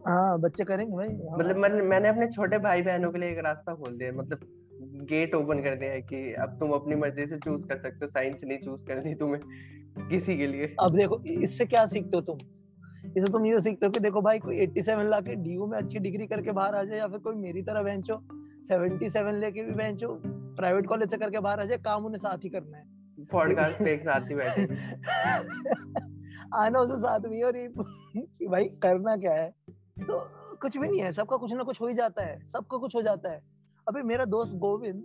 हाँ 0.08 0.40
बच्चे 0.40 0.64
करेंगे 0.64 0.96
भाई। 0.96 1.08
हाँ। 1.08 1.38
मतलब 1.38 1.56
मैं, 1.56 1.68
मैंने 1.68 2.08
अपने 2.08 2.26
छोटे 2.26 2.58
भाई 2.58 2.82
बहनों 2.82 3.12
के 3.12 3.18
लिए 3.18 3.30
एक 3.30 3.38
रास्ता 3.38 3.74
खोल 3.74 3.98
दिया 3.98 4.12
मतलब 4.12 4.61
गेट 5.02 5.34
ओपन 5.34 5.62
कर 5.62 5.74
दिया 5.74 5.90
है 5.90 6.02
कि 6.02 6.32
अब 6.32 6.48
तुम 6.60 6.70
अपनी 6.70 6.96
मर्ज़ी 6.96 7.26
से 7.26 7.36
चूज़ 7.36 7.62
कर 7.62 7.76
सकते 7.76 7.98
हो 8.02 8.06
साइंस 8.06 8.40
नहीं 8.44 8.58
चूज़ 8.58 8.86
करनी 8.86 9.14
तुम्हें 9.14 9.40
किसी 10.08 10.36
के 10.36 10.46
लिए। 10.46 10.76
अब 10.80 10.90
देखो 10.90 11.22
इससे 11.24 11.64
क्या 11.64 11.86
सीखते 11.86 12.16
हो 12.16 12.20
तुम? 12.22 12.38
इसे 13.16 13.32
तुम 13.32 13.46
ये 13.46 13.60
सीखते 13.60 13.86
हो 13.86 13.92
कि 13.92 14.00
देखो 14.00 14.20
भाई 14.20 14.38
कोई 14.38 14.58
87 14.58 15.04
ला 15.04 15.20
के 15.20 15.34
डीयू 15.34 15.66
में 15.66 15.78
अच्छी 15.78 15.98
डिग्री 15.98 16.26
करके 16.26 16.52
बाहर 16.52 16.74
आ 16.74 16.82
जाए 16.84 16.98
या 16.98 17.08
फिर 17.08 17.18
कोई 17.18 17.34
मेरी 17.34 17.62
तरह 17.62 17.82
बेंचो 17.82 18.16
77 18.70 19.32
लेके 19.32 19.62
भी 19.62 19.72
बेंचो 19.72 20.20
प्राइवेट 20.26 20.86
कॉलेज 20.86 21.10
से 21.10 21.16
करके 21.16 21.40
बाहर 21.40 21.60
आ 21.60 21.64
जाए 21.64 21.78
काम 21.78 22.04
उन्हें 22.04 22.18
साथ 22.18 22.44
ही 22.44 22.48
करना 22.48 22.76
है। 22.78 22.84
पॉडकास्ट 23.32 23.78
पे 23.78 23.92
एक 23.92 24.02
साथ 24.02 24.20
ही 24.20 24.34
बैठे 24.34 24.66
आना 26.54 26.78
उसे 26.78 26.96
साथ 26.96 27.20
में 27.20 27.42
और 27.42 27.52
कि 28.16 28.46
भाई 28.46 28.64
करना 28.64 29.16
क्या 29.16 29.32
है? 29.32 29.50
तो 30.00 30.18
कुछ 30.56 30.76
भी 30.78 30.88
नहीं 30.88 31.00
है 31.00 31.12
सबका 31.12 31.36
कुछ 31.36 31.52
ना 31.52 31.62
कुछ 31.62 31.80
हो 31.80 31.86
ही 31.86 31.94
जाता 31.94 32.24
है 32.24 32.44
सबका 32.44 32.78
कुछ 32.78 32.96
हो 32.96 33.02
जाता 33.02 33.30
है। 33.32 33.51
अभी 33.92 34.02
मेरा 34.02 34.24
दोस्त 34.24 34.54
गोविंद 34.56 35.00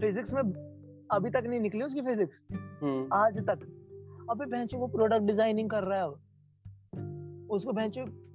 फिजिक्स 0.00 0.32
हम्म। 0.34 0.46
में 0.46 1.06
अभी 1.10 1.30
तक 1.30 1.44
नहीं 1.46 1.60
निकली 1.60 1.82
उसकी 1.82 2.00
फिजिक्स 2.00 2.40
हम्म। 2.52 3.08
आज 3.12 3.38
तक। 3.40 3.60
अभी 4.30 4.46
बेंचो 4.46 4.78
वो 4.78 4.86
प्रोडक्ट 4.86 5.22
डिज़ाइनिंग 5.22 5.70
कर 5.70 5.84
रहा 5.84 5.98
है 5.98 6.08
उसको 7.48 7.72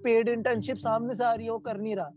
पेड 0.03 0.29
इंटर्नशिप 0.29 0.77
सामने 0.77 1.15
से 1.15 1.23
आ 1.23 1.34
रही 1.34 1.45
है 1.45 1.51
वो 1.51 1.60
कर 1.60 1.77
नहीं 1.77 1.95
रहा। 1.95 2.12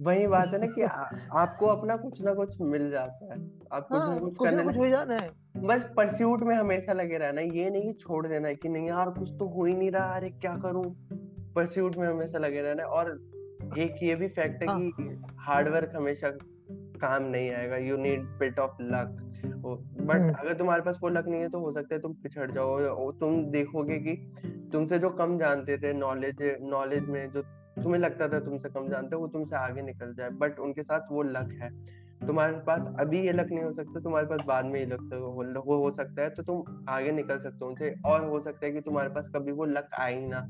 वही 0.00 0.26
बात 0.26 0.48
है 0.48 0.58
ना 0.60 0.66
कि 0.66 0.82
आ, 0.82 0.88
आपको 1.32 1.66
अपना 1.66 1.96
कुछ 1.96 2.20
ना 2.22 2.34
कुछ 2.34 2.60
मिल 2.60 2.90
जाता 2.90 3.34
है। 3.34 3.40
आप 3.72 3.88
कुछ 3.88 4.00
हाँ, 4.00 4.14
ना 4.14 4.20
कुछ, 4.20 4.36
कुछ 4.36 4.52
ना 4.52 4.64
कुछ 4.64 4.78
हो 4.78 4.88
जाना 4.88 5.14
है। 5.14 5.30
बस 5.56 5.84
परस्यूट 5.96 6.42
में 6.42 6.56
हमेशा 6.56 6.92
लगे 6.92 7.18
रहना 7.18 7.40
ये 7.40 7.70
नहीं 7.70 7.82
कि 7.82 7.92
छोड़ 7.92 8.26
देना 8.26 8.48
है 8.48 8.54
कि 8.54 8.68
नहीं 8.68 8.88
यार 8.88 9.10
कुछ 9.10 9.30
तो 9.30 9.48
हो 9.48 9.64
ही 9.64 9.74
नहीं 9.74 9.90
रहा। 9.90 10.16
अरे 10.16 10.30
क्या 10.30 10.56
करूँ? 10.56 10.84
परस्यूट 11.54 11.96
में 11.96 12.08
हमेशा 12.08 12.38
लगे 12.38 12.62
रहना 12.62 12.82
है। 12.82 12.88
और 12.88 13.10
एक 13.78 14.02
ये 14.02 14.14
भी 14.14 14.28
फैक्ट 14.28 14.62
है 14.62 14.68
हाँ. 14.68 14.80
कि 14.80 14.92
हार्डवर्क 15.44 15.92
हमेशा 15.96 16.30
काम 17.00 17.22
नहीं 17.22 17.50
आएगा 17.50 17.76
you 17.76 17.96
need 17.96 18.24
bit 18.38 18.58
of 18.58 18.82
luck 18.82 19.20
but 20.00 20.20
अगर 20.40 20.54
तुम्हारे 20.54 20.82
पास 20.82 20.98
वो 21.02 21.08
लक 21.08 21.26
नहीं 21.28 21.40
है 21.40 21.48
तो 21.48 21.58
हो 21.58 21.72
सकता 21.72 21.94
है 21.94 22.00
तुम 22.00 22.12
पिछड़ 22.12 22.50
जाओ 22.50 23.12
तुम 23.12 23.44
देखोगे 23.50 23.98
कि 23.98 24.14
तुमसे 24.72 24.98
जो 24.98 25.10
कम 25.10 25.38
जानते 25.38 25.78
थे 25.78 25.92
नॉलेज 25.92 26.58
नॉलेज 26.60 27.08
में 27.08 27.30
जो 27.30 27.42
तुम्हें 27.82 28.00
लगता 28.00 28.28
था 28.28 28.40
तुमसे 28.40 28.68
कम 28.68 28.88
जानते 28.88 29.16
वो 29.16 29.26
तुमसे 29.28 29.56
आगे 29.56 29.82
निकल 29.82 30.14
जाए 30.14 30.30
बट 30.30 30.58
उनके 30.58 30.82
साथ 30.82 31.00
वो 31.12 31.22
लक 31.22 31.58
है। 31.62 31.70
तुम्हारे 32.26 32.52
पास 32.52 32.94
अभी 33.00 33.18
ये 33.18 33.32
लक 33.32 33.46
नहीं 33.46 33.64
हो 33.64 33.72
सकता 33.72 34.00
तुम्हारे 34.00 34.26
पास 34.26 34.40
बाद 34.46 34.64
में 34.64 34.80
ये 34.80 34.86
लक 34.86 35.62
वो 35.66 35.76
हो 35.76 35.90
सकता 35.90 36.22
है 36.22 36.30
तो 36.30 36.42
तुम 36.42 36.84
आगे 36.88 37.12
निकल 37.12 37.38
सकते 37.38 37.58
हो 37.62 37.66
उनसे 37.66 37.94
और 38.06 38.24
हो 38.24 38.40
सकता 38.40 38.66
है 38.66 38.72
कि 38.72 38.80
तुम्हारे 38.80 39.08
पास 39.08 39.30
कभी 39.36 39.52
वो 39.52 39.64
लक 39.64 39.88
आए 39.98 40.20
ही 40.20 40.26
ना। 40.26 40.40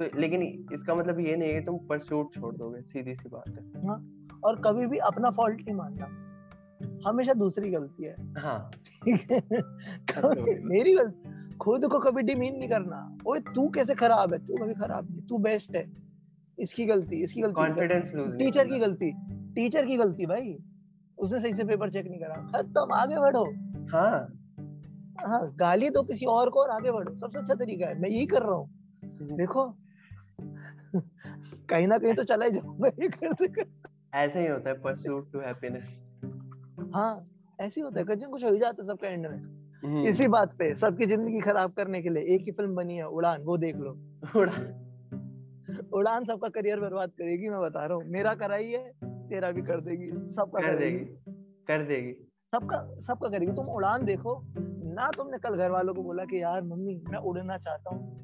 तो 0.00 0.18
लेकिन 0.20 0.42
इसका 0.72 0.94
मतलब 0.94 1.20
ये 1.20 1.36
नहीं 1.36 1.52
है 1.52 1.64
तुम 1.64 1.78
परस्यूट 1.88 2.34
छोड़ 2.34 2.54
दोगे 2.54 2.80
सीधी 2.82 3.14
सी 3.14 3.28
बात 3.28 3.48
है। 3.48 3.86
हाँ, 3.86 3.98
और 4.44 4.60
कभी 4.60 4.86
भी 4.86 4.98
अपना 4.98 5.30
फॉल्ट 5.30 5.60
नहीं 5.60 5.74
मानना। 5.74 7.08
हमेशा 7.08 7.32
दूसरी 7.32 7.70
गलती 7.70 8.04
है। 8.04 8.14
हाँ। 8.38 8.70
मेरी 10.64 10.94
गलती 10.94 11.56
खुद 11.56 11.84
को 11.84 11.98
कभी 11.98 12.22
डिमीन 12.22 12.56
नहीं 12.56 12.68
करना। 12.68 13.16
ओए 13.26 13.40
तू 13.54 13.68
कैसे 13.68 13.94
खराब 13.94 14.32
है? 14.32 14.38
तू 14.38 14.56
कभी 14.56 14.74
खराब 14.74 15.10
नहीं 15.10 15.26
तू 15.26 15.38
बेस्ट 15.38 15.76
है। 15.76 15.92
इसकी 16.58 16.86
गलती 16.86 17.22
इसकी 17.22 17.40
गलती 17.40 17.54
कॉन्फिडेंस 17.54 18.12
टीचर 18.14 18.68
की 18.68 18.78
गलती। 18.78 19.12
टीचर 19.54 19.86
की 19.86 19.96
गलती 19.96 20.26
भाई। 20.26 20.56
उसने 21.18 21.40
सही 21.40 21.52
से 21.54 21.64
पेपर 21.64 21.90
चेक 21.90 22.06
नहीं 22.06 22.20
करा। 22.20 22.34
खत्म 22.54 22.92
आगे 22.92 23.18
बढ़ो। 23.18 23.44
हाँ। 23.88 24.18
हाँ 25.26 25.54
गाली 25.56 25.90
दो 25.90 26.02
किसी 26.02 26.26
और 26.26 26.50
को 26.50 26.60
और 26.60 26.70
आगे 26.70 26.92
बढ़ो। 26.92 27.18
सबसे 27.18 27.38
अच्छा 27.38 27.54
तरीका 27.54 27.86
है। 27.86 28.00
मैं 28.00 28.08
यही 28.08 28.26
कर 28.26 28.42
रहा 28.42 28.54
हूँ। 28.54 28.68
हम्म। 29.04 29.36
देखो 29.36 29.64
कहीं 31.70 31.86
ना 31.86 31.98
कहीं 31.98 32.14
तो 32.14 32.24
चला 32.24 32.44
ही 32.44 32.50
जाऊँगा 32.50 32.88
ये 33.00 33.08
करते 33.08 33.48
करते। 33.48 34.18
ऐसे 34.18 34.40
ही 34.40 34.46
होता 34.46 34.70
है 34.70 34.80
परस्यूट 34.80 35.32
टू 35.32 35.40
हैप्पीनेस 35.40 35.96
हाँ 36.94 37.26
ऐसे 37.60 37.80
ही 37.80 37.84
होता 37.84 38.00
है 38.00 38.04
कुछ 38.06 38.22
ना 38.22 38.28
कुछ 38.28 38.44
हो 38.44 38.50
ही 38.52 38.58
जाता 38.58 38.82
है 38.82 38.88
सबका 38.88 39.08
एंड 39.08 39.26
में। 39.26 39.38
हम्म। 39.82 40.06
इसी 40.06 40.26
बात 40.28 40.54
पे 40.58 40.74
सबकी 40.74 41.06
ज़िंदगी 41.06 41.40
खराब 41.40 41.72
करने 41.72 42.02
के 42.02 42.08
लिए 42.08 42.34
एक 42.34 42.42
ही 42.42 42.52
फ़िल्म 42.52 42.74
बनी 42.74 42.96
है 42.96 43.06
उड़ान 43.08 43.42
वो 43.42 43.56
देख 43.58 43.76
लो। 43.76 43.90
उड़ान। 44.40 45.88
उड़ान 45.92 46.24
सबका 46.24 46.48
करियर 46.48 46.80
बर्बाद 46.80 47.10
करेगी 47.10 47.48
मैं 47.48 47.60
बता 47.60 47.86
रहा 47.86 47.96
हूँ। 47.96 48.04
मेरा 48.04 48.34
कराई 48.34 48.70
है 48.70 48.92
तेरा 49.02 49.50
भी 49.50 49.62
कर 49.62 49.80
देगी 49.80 50.10
सबका 50.32 50.60
कर 50.60 50.78
देगी। 50.78 51.04
कर 51.68 51.84
देगी। 51.84 52.12
सबका 52.52 52.78
सबका 53.00 53.28
करेगी। 53.28 53.52
तुम 53.52 53.66
उड़ान 53.66 54.04
देखो 54.04 54.40
ना 54.94 55.10
तुमने 55.16 55.38
कल 55.38 55.56
घर 55.56 55.70
वालों 55.70 55.94
को 55.94 56.02
बोला 56.02 56.24
कि 56.24 56.42
यार 56.42 56.62
मम्मी 56.62 56.94
मैं 57.10 57.18
उड़ना 57.18 57.56
चाहता 57.58 57.94
हूँ। 57.94 58.14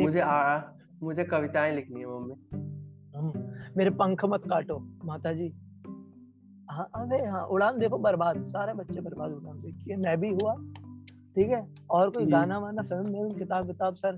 मुझे 0.00 0.20
आ 0.20 0.58
मुझे 1.06 1.24
कविताएँ 1.24 1.74
लिखनी 1.74 2.00
है 2.00 2.06
मम्मी। 2.06 3.74
मेरे 3.76 3.90
पंख 3.90 4.24
मत 4.24 4.42
काटो 4.48 4.78
माता 5.04 5.32
जी 5.32 5.48
हाँ 6.70 6.88
अबे 6.94 7.24
हाँ 7.26 7.44
उड़ान 7.46 7.78
देखो 7.78 7.98
बर्बाद 7.98 8.42
सारे 8.44 8.72
बच्चे 8.74 9.00
बर्बाद 9.00 9.32
उड़ान 9.32 9.60
देखिए 9.60 9.96
मैं 9.96 10.16
भी 10.20 10.28
हुआ 10.30 10.54
ठीक 11.34 11.50
है? 11.50 11.66
और 11.90 12.10
कोई 12.10 12.22
हम्म। 12.22 12.32
गाना 12.32 12.58
वाना 12.58 12.82
फ़िल्म 12.82 13.12
में 13.12 13.34
किताब 13.34 13.66
किताब 13.66 13.94
सर? 13.94 14.16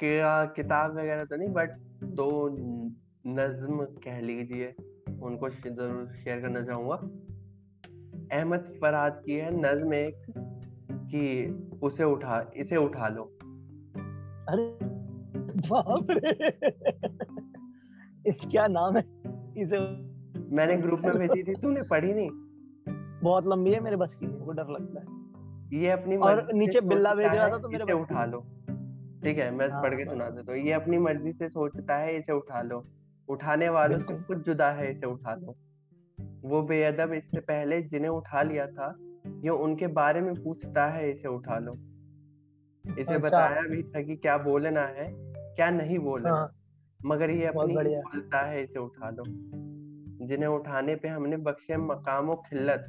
क्या 0.00 0.44
किताब 0.56 0.96
वगैरह 0.98 1.24
तो 1.24 1.36
नहीं 1.36 1.48
बट 1.48 1.70
दो 2.04 2.28
नज्म 3.26 3.84
कह 4.04 4.20
लीजिए 4.20 4.74
उनको 5.22 5.48
ज़रूर 5.48 6.14
शेयर 6.14 6.40
करना 6.40 6.62
चाहूँगा। 6.62 6.96
अहमद 8.38 8.72
फरहाद 8.80 9.22
की 9.26 9.32
है 9.32 9.50
नज्म 9.56 9.94
एक 9.94 10.26
कि 11.10 11.22
उसे 11.82 12.04
उठा 12.04 12.40
इसे 12.56 12.76
उठा 12.76 13.08
लो। 13.08 13.22
अरे 14.48 14.93
बाप 15.70 16.06
रे 16.10 16.50
क्या 18.32 18.66
नाम 18.66 18.96
है? 18.96 19.02
इसे 19.62 19.78
मैंने 20.56 20.76
ग्रुप 20.76 21.00
में 21.00 21.14
भेजी 21.14 21.42
थी 21.42 21.54
तूने 21.54 21.82
पढ़ी 21.82 22.12
नहीं। 22.14 22.30
बहुत 23.22 23.46
लंबी 23.46 23.72
है 23.72 23.80
मेरे 23.80 23.96
बस 23.96 24.14
की 24.14 24.26
मुझको 24.26 24.52
डर 24.52 24.68
लगता 24.68 25.00
है। 25.00 25.06
ये 25.80 25.90
अपनी 25.90 26.16
और 26.16 26.52
नीचे 26.54 26.80
बिल्ला 26.80 27.14
भेज 27.14 27.26
रहा 27.26 27.44
है, 27.44 27.52
था 27.52 27.58
तो 27.58 27.68
मेरे 27.68 27.84
बस 27.84 28.00
उठा 28.00 28.24
लो। 28.24 28.40
ठीक 29.24 29.38
है 29.38 29.50
मैं 29.50 29.68
हाँ, 29.68 29.82
पढ़ 29.82 29.94
के 29.94 30.02
हाँ। 30.02 30.12
सुना 30.12 30.30
देता 30.30 30.52
हूँ। 30.52 30.60
ये 30.60 30.72
अपनी 30.72 30.98
मर्ज़ी 30.98 31.32
से 31.32 31.48
सोचता 31.48 31.96
है 31.96 32.16
इसे 32.16 32.32
उठा 32.32 32.62
लो। 32.62 32.82
उठाने 33.28 33.68
वालों 33.68 33.98
से 33.98 34.14
कुछ 34.14 34.38
जुदा 34.38 34.70
है 34.70 34.90
इसे 34.90 35.06
उठा 35.06 35.34
लो। 35.34 35.56
वो 36.44 36.62
बेअदब 36.62 37.12
इससे 37.12 37.40
पहले 37.40 37.82
जिन्हें 37.82 38.10
उठा 38.10 38.42
लिया 38.42 38.66
था 38.66 38.94
ये 39.44 39.50
उनके 39.50 39.86
बारे 39.86 40.20
में 40.20 40.34
पूछता 40.34 40.86
है 40.86 41.10
इसे 41.10 41.28
उठा 41.28 41.58
लो। 41.58 41.72
इसे 42.84 43.02
अच्छा। 43.02 43.18
बताया 43.18 43.62
भी 43.62 43.82
था 43.82 44.02
कि 44.02 44.16
क्या 44.16 44.38
बोलना 44.38 44.80
है 44.80 45.33
क्या 45.56 45.70
नहीं 45.70 45.98
बोलना 45.98 46.30
हाँ। 46.30 46.54
मगर 47.06 47.30
ये 47.30 47.46
अपनी 47.46 47.74
बोलता 47.74 48.40
है 48.40 48.62
इसे 48.62 48.78
उठा 48.78 49.10
लो 49.10 49.24
जिन्हें 50.26 50.48
उठाने 50.48 50.94
पे 50.96 51.08
हमने 51.08 51.36
बख्शे 51.36 51.76
मकामो 51.76 52.34
खिल्लत 52.34 52.84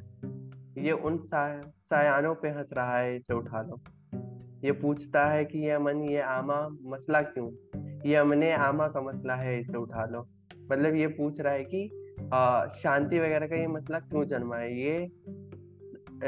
ये 0.77 0.91
उन 0.91 1.17
सायानों 1.17 2.35
पे 2.35 2.49
हंस 2.49 2.69
रहा 2.73 2.97
है 2.97 3.15
इसे 3.15 3.33
उठा 3.33 3.61
लो 3.61 3.81
ये 4.63 4.71
पूछता 4.71 5.25
है 5.25 5.45
कि 5.45 5.59
ये 5.59 5.71
अमन 5.71 6.01
ये 6.03 6.21
आमा 6.21 6.69
मसला 6.81 7.21
क्यों? 7.21 7.51
ये 8.05 8.15
अमने 8.15 8.51
आमा 8.53 8.83
का 8.83 9.01
मसला 9.01 9.35
है 9.35 9.59
इसे 9.59 9.77
उठा 9.77 10.05
लो 10.05 10.27
मतलब 10.71 10.95
ये 10.95 11.07
पूछ 11.07 11.41
रहा 11.41 11.53
है 11.53 11.63
कि 11.63 11.89
शांति 12.81 13.19
वगैरह 13.19 13.47
का 13.47 13.55
ये 13.55 13.67
मसला 13.67 13.99
क्यों 13.99 14.23
जन्मा 14.25 14.57
है? 14.57 14.81
ये 14.81 14.97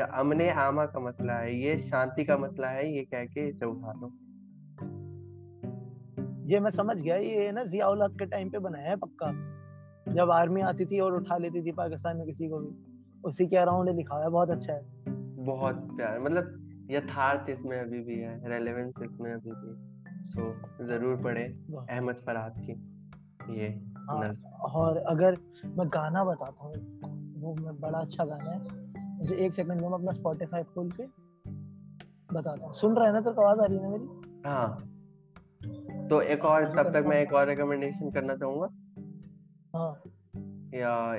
अमने 0.02 0.50
आमा 0.50 0.86
का 0.86 1.00
मसला 1.00 1.34
है 1.34 1.60
ये 1.60 1.78
शांति 1.82 2.26
का 2.26 2.38
मसला 2.38 2.68
है 2.68 2.96
ये 2.96 3.04
कह 3.04 3.26
के 3.26 3.48
इसे 3.48 3.66
उठा 3.66 3.94
लो 4.02 4.12
ये 6.48 6.60
मैं 6.60 6.70
समझ 6.70 7.02
गया 7.02 7.16
ये 7.16 7.52
ना 7.52 7.64
जियाउल 7.64 8.04
हक 8.04 8.12
के 8.20 8.26
टाइम 8.26 8.50
पे 8.50 8.60
बनाया 8.60 8.90
है 8.90 8.96
पक्का। 8.96 9.32
जब 10.14 10.32
आर्मी 10.32 10.62
आती 10.62 10.86
थी 10.86 11.00
और 11.00 11.16
उठा 11.16 11.38
लेती 11.38 11.62
थी 11.62 11.72
पाकिस्तान 11.72 12.18
में 12.18 12.26
किसी 12.26 12.48
को 12.50 12.60
भी 12.60 12.70
उसी 13.24 13.48
के 13.48 13.58
अराउंड 13.58 13.90
लिखा 13.90 14.22
है 14.24 14.30
बहुत 14.30 14.50
अच्छा 14.50 14.74
है। 14.74 14.82
बहुत 15.46 15.76
प्यार 15.98 16.20
मतलब 16.20 16.88
यथार्थ 16.92 17.50
इसमें 17.50 17.80
अभी 17.80 18.00
भी 18.00 18.20
है 18.20 18.50
रेलेवेंस 18.50 18.94
इसमें 19.04 19.32
अभी 19.34 19.52
भी 19.52 19.76
सो 20.30 20.86
ज़रूर 20.88 21.22
पढ़े 21.24 21.44
अहमद 21.90 22.16
फरहाद 22.26 22.56
की 22.60 23.60
ये 23.60 23.68
हाँ 24.10 24.34
और 24.76 24.98
अगर 24.98 25.38
मैं 25.78 25.88
गाना 25.88 26.24
बताता 26.24 26.64
हूँ 26.64 26.74
वो 27.42 27.54
मैं 27.56 27.80
बड़ा 27.82 28.00
अच्छा 28.00 28.26
गाना 28.26 28.52
है। 28.52 28.60
मुझे 29.20 29.36
एक 29.36 29.54
सेकंड 29.54 29.82
में 29.82 29.88
मैं 29.88 29.98
अपना 29.98 30.12
स्पॉटिफाई 30.12 30.64
खोल 30.64 30.92
के 30.92 31.04
बताता 32.34 32.66
हूँ। 32.66 32.74
सुन 32.74 32.96
रहा 32.96 33.06
है 33.06 33.14
ना 33.14 33.20
तेरे 33.22 33.36
को 33.36 33.42
आवाज़ 33.42 33.60
आ 33.60 33.66
रही 33.66 33.78
है 33.78 33.84
ना 33.84 33.90
मेरी? 33.90 34.42
हाँ। 34.46 34.78
तो 36.10 36.22
एक 36.22 36.46
और 36.46 36.66
तब 36.72 36.94
तक 36.94 37.06
मैं 37.08 37.22
एक 37.22 37.34
और 37.34 37.48
रिकमेंडेशन 37.48 38.12
करना 38.12 38.36
चाहूँगा। 38.36 38.68
हाँ। 39.76 40.02
या 40.74 41.16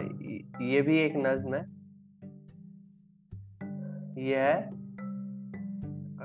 ये 0.64 0.82
भी 0.82 0.98
एक 0.98 1.12
नज्म 1.16 1.54
है। 1.54 1.62
ये 4.24 4.36
है 4.36 4.78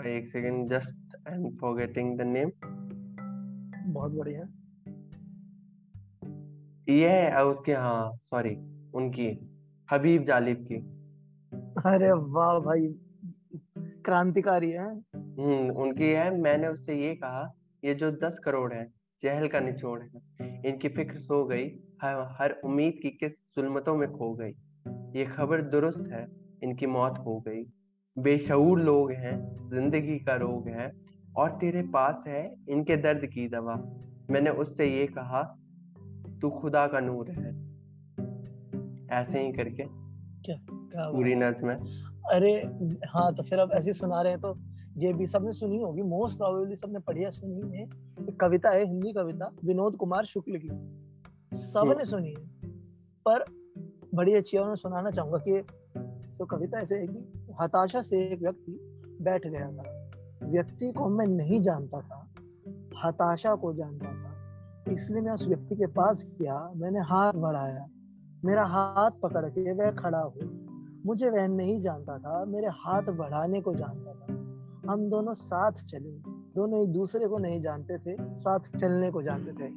एक 0.07 0.27
second 0.27 0.67
just 0.67 1.15
I 1.27 1.35
am 1.35 1.49
forgetting 1.55 2.17
the 2.17 2.21
name 2.21 2.51
बहुत 3.93 4.11
बढ़िया। 4.11 4.43
ये 6.89 7.09
है 7.09 7.45
उसके 7.45 7.73
हाँ 7.73 8.17
सॉरी 8.21 8.55
उनकी 8.95 9.27
हबीब 9.91 10.23
जालिब 10.23 10.65
की। 10.71 10.75
अरे 11.85 12.11
वाह 12.11 12.59
भाई 12.59 12.87
क्रांतिकारी 14.05 14.69
है। 14.69 14.87
हम्म 15.15 15.69
उनकी 15.71 16.09
है 16.09 16.29
मैंने 16.37 16.67
उससे 16.67 16.95
ये 16.95 17.15
कहा 17.15 17.43
ये 17.83 17.93
जो 17.93 18.11
दस 18.11 18.37
करोड़ 18.39 18.73
है 18.73 18.85
जहल 19.23 19.47
का 19.47 19.59
निचोड़ 19.59 19.99
है 20.01 20.61
इनकी 20.65 20.89
फ़िक्र 20.89 21.19
सो 21.19 21.43
गई 21.45 21.65
हर, 22.01 22.35
हर 22.39 22.51
उम्मीद 22.65 22.99
की 23.01 23.09
किस 23.09 23.31
जुल्मतों 23.55 23.95
में 23.95 24.07
खो 24.11 24.33
गई। 24.33 24.51
ये 25.19 25.25
खबर 25.25 25.61
दुरुस्त 25.61 26.03
है 26.11 26.25
इनकी 26.63 26.85
मौत 26.85 27.19
हो 27.19 27.39
गई। 27.39 27.63
बेशूर 28.17 28.81
लोग 28.81 29.11
हैं 29.11 29.35
ज़िंदगी 29.69 30.17
का 30.19 30.35
रोग 30.35 30.67
है 30.67 30.91
और 31.37 31.49
तेरे 31.51 31.81
पास 31.81 32.23
है 32.27 32.43
इनके 32.69 32.97
दर्द 32.97 33.25
की 33.25 33.47
दवा। 33.47 33.75
मैंने 34.31 34.49
उससे 34.49 34.87
ये 34.87 35.05
कहा 35.07 35.43
तू 36.41 36.49
खुदा 36.49 36.87
का 36.87 36.99
नूर 36.99 37.31
है। 37.31 37.51
ऐसे 39.21 39.39
ही 39.39 39.51
करके 39.51 39.83
क्या 40.45 40.55
पूरी 41.11 41.35
नज्म 41.35 41.69
है 41.69 41.77
अरे 42.33 42.53
हाँ 43.07 43.33
तो 43.33 43.43
फिर 43.43 43.59
अब 43.59 43.71
ऐसे 43.73 43.93
सुना 43.93 44.21
रहे 44.21 44.31
हैं 44.31 44.41
तो 44.41 44.55
ये 44.97 45.13
भी 45.13 45.25
सबने 45.25 45.51
सुनी 45.51 45.81
होगी 45.81 46.01
मोस्ट 46.01 46.37
प्रोबेबली 46.37 46.75
सबने 46.75 46.99
पढ़ी 46.99 47.23
है 47.23 47.31
सुनी 47.31 47.77
है। 47.77 47.83
एक 48.29 48.37
कविता 48.41 48.69
है 48.69 48.85
हिंदी 48.85 49.13
कविता 49.13 49.51
विनोद 49.65 49.95
कुमार 49.95 50.25
शुक्ल 50.25 50.59
की। 50.63 50.69
सबने 51.57 52.05
सुनी 52.05 52.29
है 52.29 52.69
पर 53.25 53.45
बड़ी 54.15 54.33
अच्छी 54.33 54.57
है 54.57 54.65
मैं 54.67 54.75
सुनाना 54.75 55.09
चाहूँगा 55.09 55.37
कि 55.37 55.63
सो 56.31 56.45
कविता 56.45 56.79
ऐसे 56.79 56.95
है 56.95 57.07
कि 57.07 57.45
हताशा 57.61 58.01
से 58.01 58.19
एक 58.23 58.41
व्यक्ति 58.41 58.77
बैठ 59.21 59.47
गया 59.47 59.71
था। 59.71 60.47
व्यक्ति 60.49 60.91
को 60.91 61.09
मैं 61.09 61.27
नहीं 61.27 61.61
जानता 61.61 62.01
था 62.01 62.33
हताशा 63.05 63.55
को 63.55 63.73
जानता 63.73 64.11
था। 64.13 64.93
इसलिए 64.93 65.21
मैं 65.21 65.31
उस 65.31 65.47
व्यक्ति 65.47 65.75
के 65.75 65.85
पास 65.85 66.25
गया 66.41 66.71
मैंने 66.75 66.99
हाथ 66.99 67.33
बढ़ाया 67.33 67.87
मेरा 68.45 68.63
हाथ 68.65 69.11
पकड़ 69.23 69.45
के 69.49 69.71
वह 69.71 69.91
खड़ा 69.91 70.19
हुआ। 70.19 70.47
मुझे 71.05 71.29
वह 71.29 71.47
नहीं 71.47 71.79
जानता 71.79 72.17
था 72.17 72.45
मेरे 72.45 72.67
हाथ 72.67 73.01
बढ़ाने 73.01 73.61
को 73.61 73.73
जानता 73.73 74.13
था। 74.13 74.33
हम 74.91 75.09
दोनों 75.09 75.33
साथ 75.33 75.71
चले 75.71 76.11
दोनों 76.55 76.83
एक 76.83 76.89
दूसरे 76.89 77.27
को 77.27 77.37
नहीं 77.37 77.61
जानते 77.61 77.97
थे 77.97 78.15
साथ 78.35 78.59
चलने 78.77 79.11
को 79.11 79.21
जानते 79.21 79.51
थे। 79.51 79.69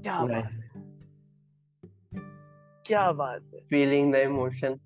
क्या 0.00 0.24
बात 0.24 0.44
है। 0.44 0.70
क्या 2.86 3.12
बात 3.12 3.42
है। 3.54 3.60
Feeling 3.60 4.12
the 4.12 4.16
emotion 4.16 4.78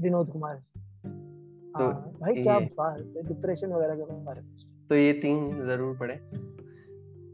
Vinod 0.00 0.30
Kumar. 0.30 0.56
तो 0.56 1.84
हाँ 1.84 1.92
भाई 1.92 2.42
क्या 2.42 2.58
बात 2.58 2.98
है 2.98 3.22
डिप्रेशन 3.22 3.72
वगैरह 3.72 3.94
के 3.94 4.24
बारे 4.24 4.42
में। 4.42 4.56
तो 4.88 4.94
ये 4.94 5.12
तीन 5.12 5.66
ज़रूर 5.66 5.96
पढ़े। 5.98 6.14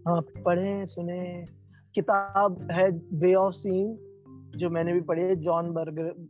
हाँ 0.09 0.21
पढ़े 0.45 0.87
सुने। 0.87 1.45
किताब 1.95 2.69
है 2.73 2.89
वे 3.15 3.35
ऑफ़ 3.35 3.55
सीइंग 3.55 3.97
जो 4.57 4.71
मैंने 4.71 4.93
भी 4.93 5.01
पढ़ी 5.01 5.23
है 5.23 5.37
John 5.37 5.73
Berger 5.73 6.29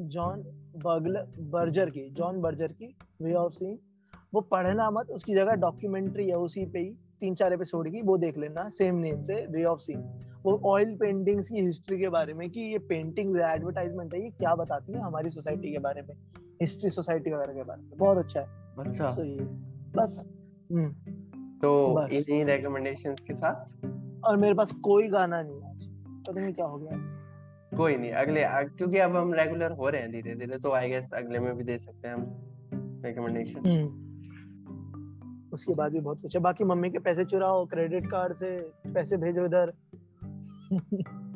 John 0.00 0.40
Bergal 0.76 1.42
Berger 1.42 1.90
की 1.90 2.10
जॉन 2.10 2.40
बर्जर 2.40 2.66
की 2.66 2.96
वे 3.22 3.34
ऑफ़ 3.34 3.52
सीइंग 3.52 3.78
वो 4.34 4.40
पढ़ना 4.40 4.90
मत 4.90 5.10
उसकी 5.10 5.34
जगह 5.34 5.52
डॉक्यूमेंट्री 5.52 6.28
है 6.28 6.38
उसी 6.38 6.66
पे 6.66 6.78
ही 6.78 6.90
तीन 7.20 7.34
चार 7.34 7.52
एपिसोड 7.52 7.88
की 7.88 8.02
वो 8.02 8.18
देख 8.18 8.38
लेना 8.38 8.68
सेम 8.68 8.94
नेम 8.94 9.22
से 9.22 9.46
वे 9.50 9.64
ऑफ़ 9.64 9.80
सीइंग 9.80 10.02
वो 10.44 10.60
ऑयल 10.64 10.96
पेंटिंग्स 10.96 11.48
की 11.48 11.60
हिस्ट्री 11.60 11.98
के 11.98 12.08
बारे 12.08 12.34
में 12.34 12.50
कि 12.50 12.60
ये 12.60 12.78
पेंटिंग 12.78 13.36
एडवर्टाइजमेंट 13.40 14.14
है 14.14 14.22
ये 14.22 14.30
क्या 14.30 14.54
बताती 14.54 14.92
है 14.92 15.00
हमारी 15.00 15.30
सोसाइटी 15.30 15.72
के 15.72 15.78
बारे 15.78 16.02
में 16.02 16.14
हिस्ट्री 16.60 16.90
सोसाइटी 16.90 17.30
वगैरह 17.30 17.52
के 17.52 17.62
बारे 17.62 17.82
में। 17.82 17.90
बहुत 17.96 18.18
अच्छा 18.18 18.40
है। 18.40 18.46
अच्छा। 18.78 19.08
सो 19.08 19.22
ये 19.22 19.38
बस। 19.96 20.24
हम्म। 20.72 20.92
तो। 21.58 22.02
इन्हीं 22.08 22.44
रिकमेंडेशंस 22.44 23.20
के 23.20 23.34
साथ? 23.34 23.86
और 24.24 24.36
मेरे 24.36 24.54
पास 24.54 24.72
कोई 24.72 25.08
गाना 25.08 25.42
नहीं 25.42 25.60
है 25.60 25.70
आज। 25.70 25.84
पता 26.28 26.40
नहीं 26.40 26.54
क्या 26.54 26.66
हो 26.66 26.78
गया। 26.78 27.05
कोई 27.76 27.96
नहीं 27.96 28.10
अगले 28.12 28.44
क्योंकि 28.68 28.98
अब 28.98 29.16
हम 29.16 29.32
रेगुलर 29.34 29.72
हो 29.72 29.88
रहे 29.88 30.02
हैं 30.02 30.10
धीरे 30.12 30.34
धीरे 30.34 30.58
तो 30.58 30.72
आई 30.72 30.88
गेस 30.88 31.10
अगले 31.14 31.38
में 31.38 31.56
भी 31.56 31.64
दे 31.64 31.78
सकते 31.78 32.08
हैं 32.08 32.14
हम 32.14 33.02
रिकमेंडेशन 33.06 33.66
हम्म। 33.66 34.04
उसके 35.52 35.74
बाद 35.74 35.92
भी 35.92 36.00
बहुत 36.00 36.20
कुछ 36.20 36.36
है 36.36 36.42
बाकी 36.42 36.64
मम्मी 36.64 36.90
के 36.90 36.98
पैसे 36.98 37.24
चुराओ 37.24 37.64
क्रेडिट 37.66 38.06
कार्ड 38.06 38.32
से 38.32 38.56
पैसे 38.94 39.16
भेजो 39.16 39.44
इधर। 39.44 39.72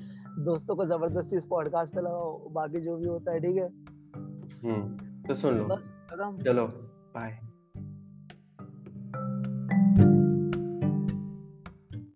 दोस्तों 0.44 0.76
को 0.76 0.84
ज़बरदस्ती 0.86 1.36
इस 1.36 1.44
पॉडकास्ट 1.44 1.94
पे 1.94 2.00
लगाओ 2.00 2.48
बाकी 2.50 2.80
जो 2.80 2.96
भी 2.96 3.08
होता 3.08 3.32
है 3.32 3.40
ठीक 3.40 3.56
है? 3.56 3.68
हम्म 4.64 5.22
तो 5.22 5.34
सुन 5.34 5.58
लो। 5.58 5.64
बस 5.64 5.92
चलो 6.44 6.66
बाय 7.14 7.49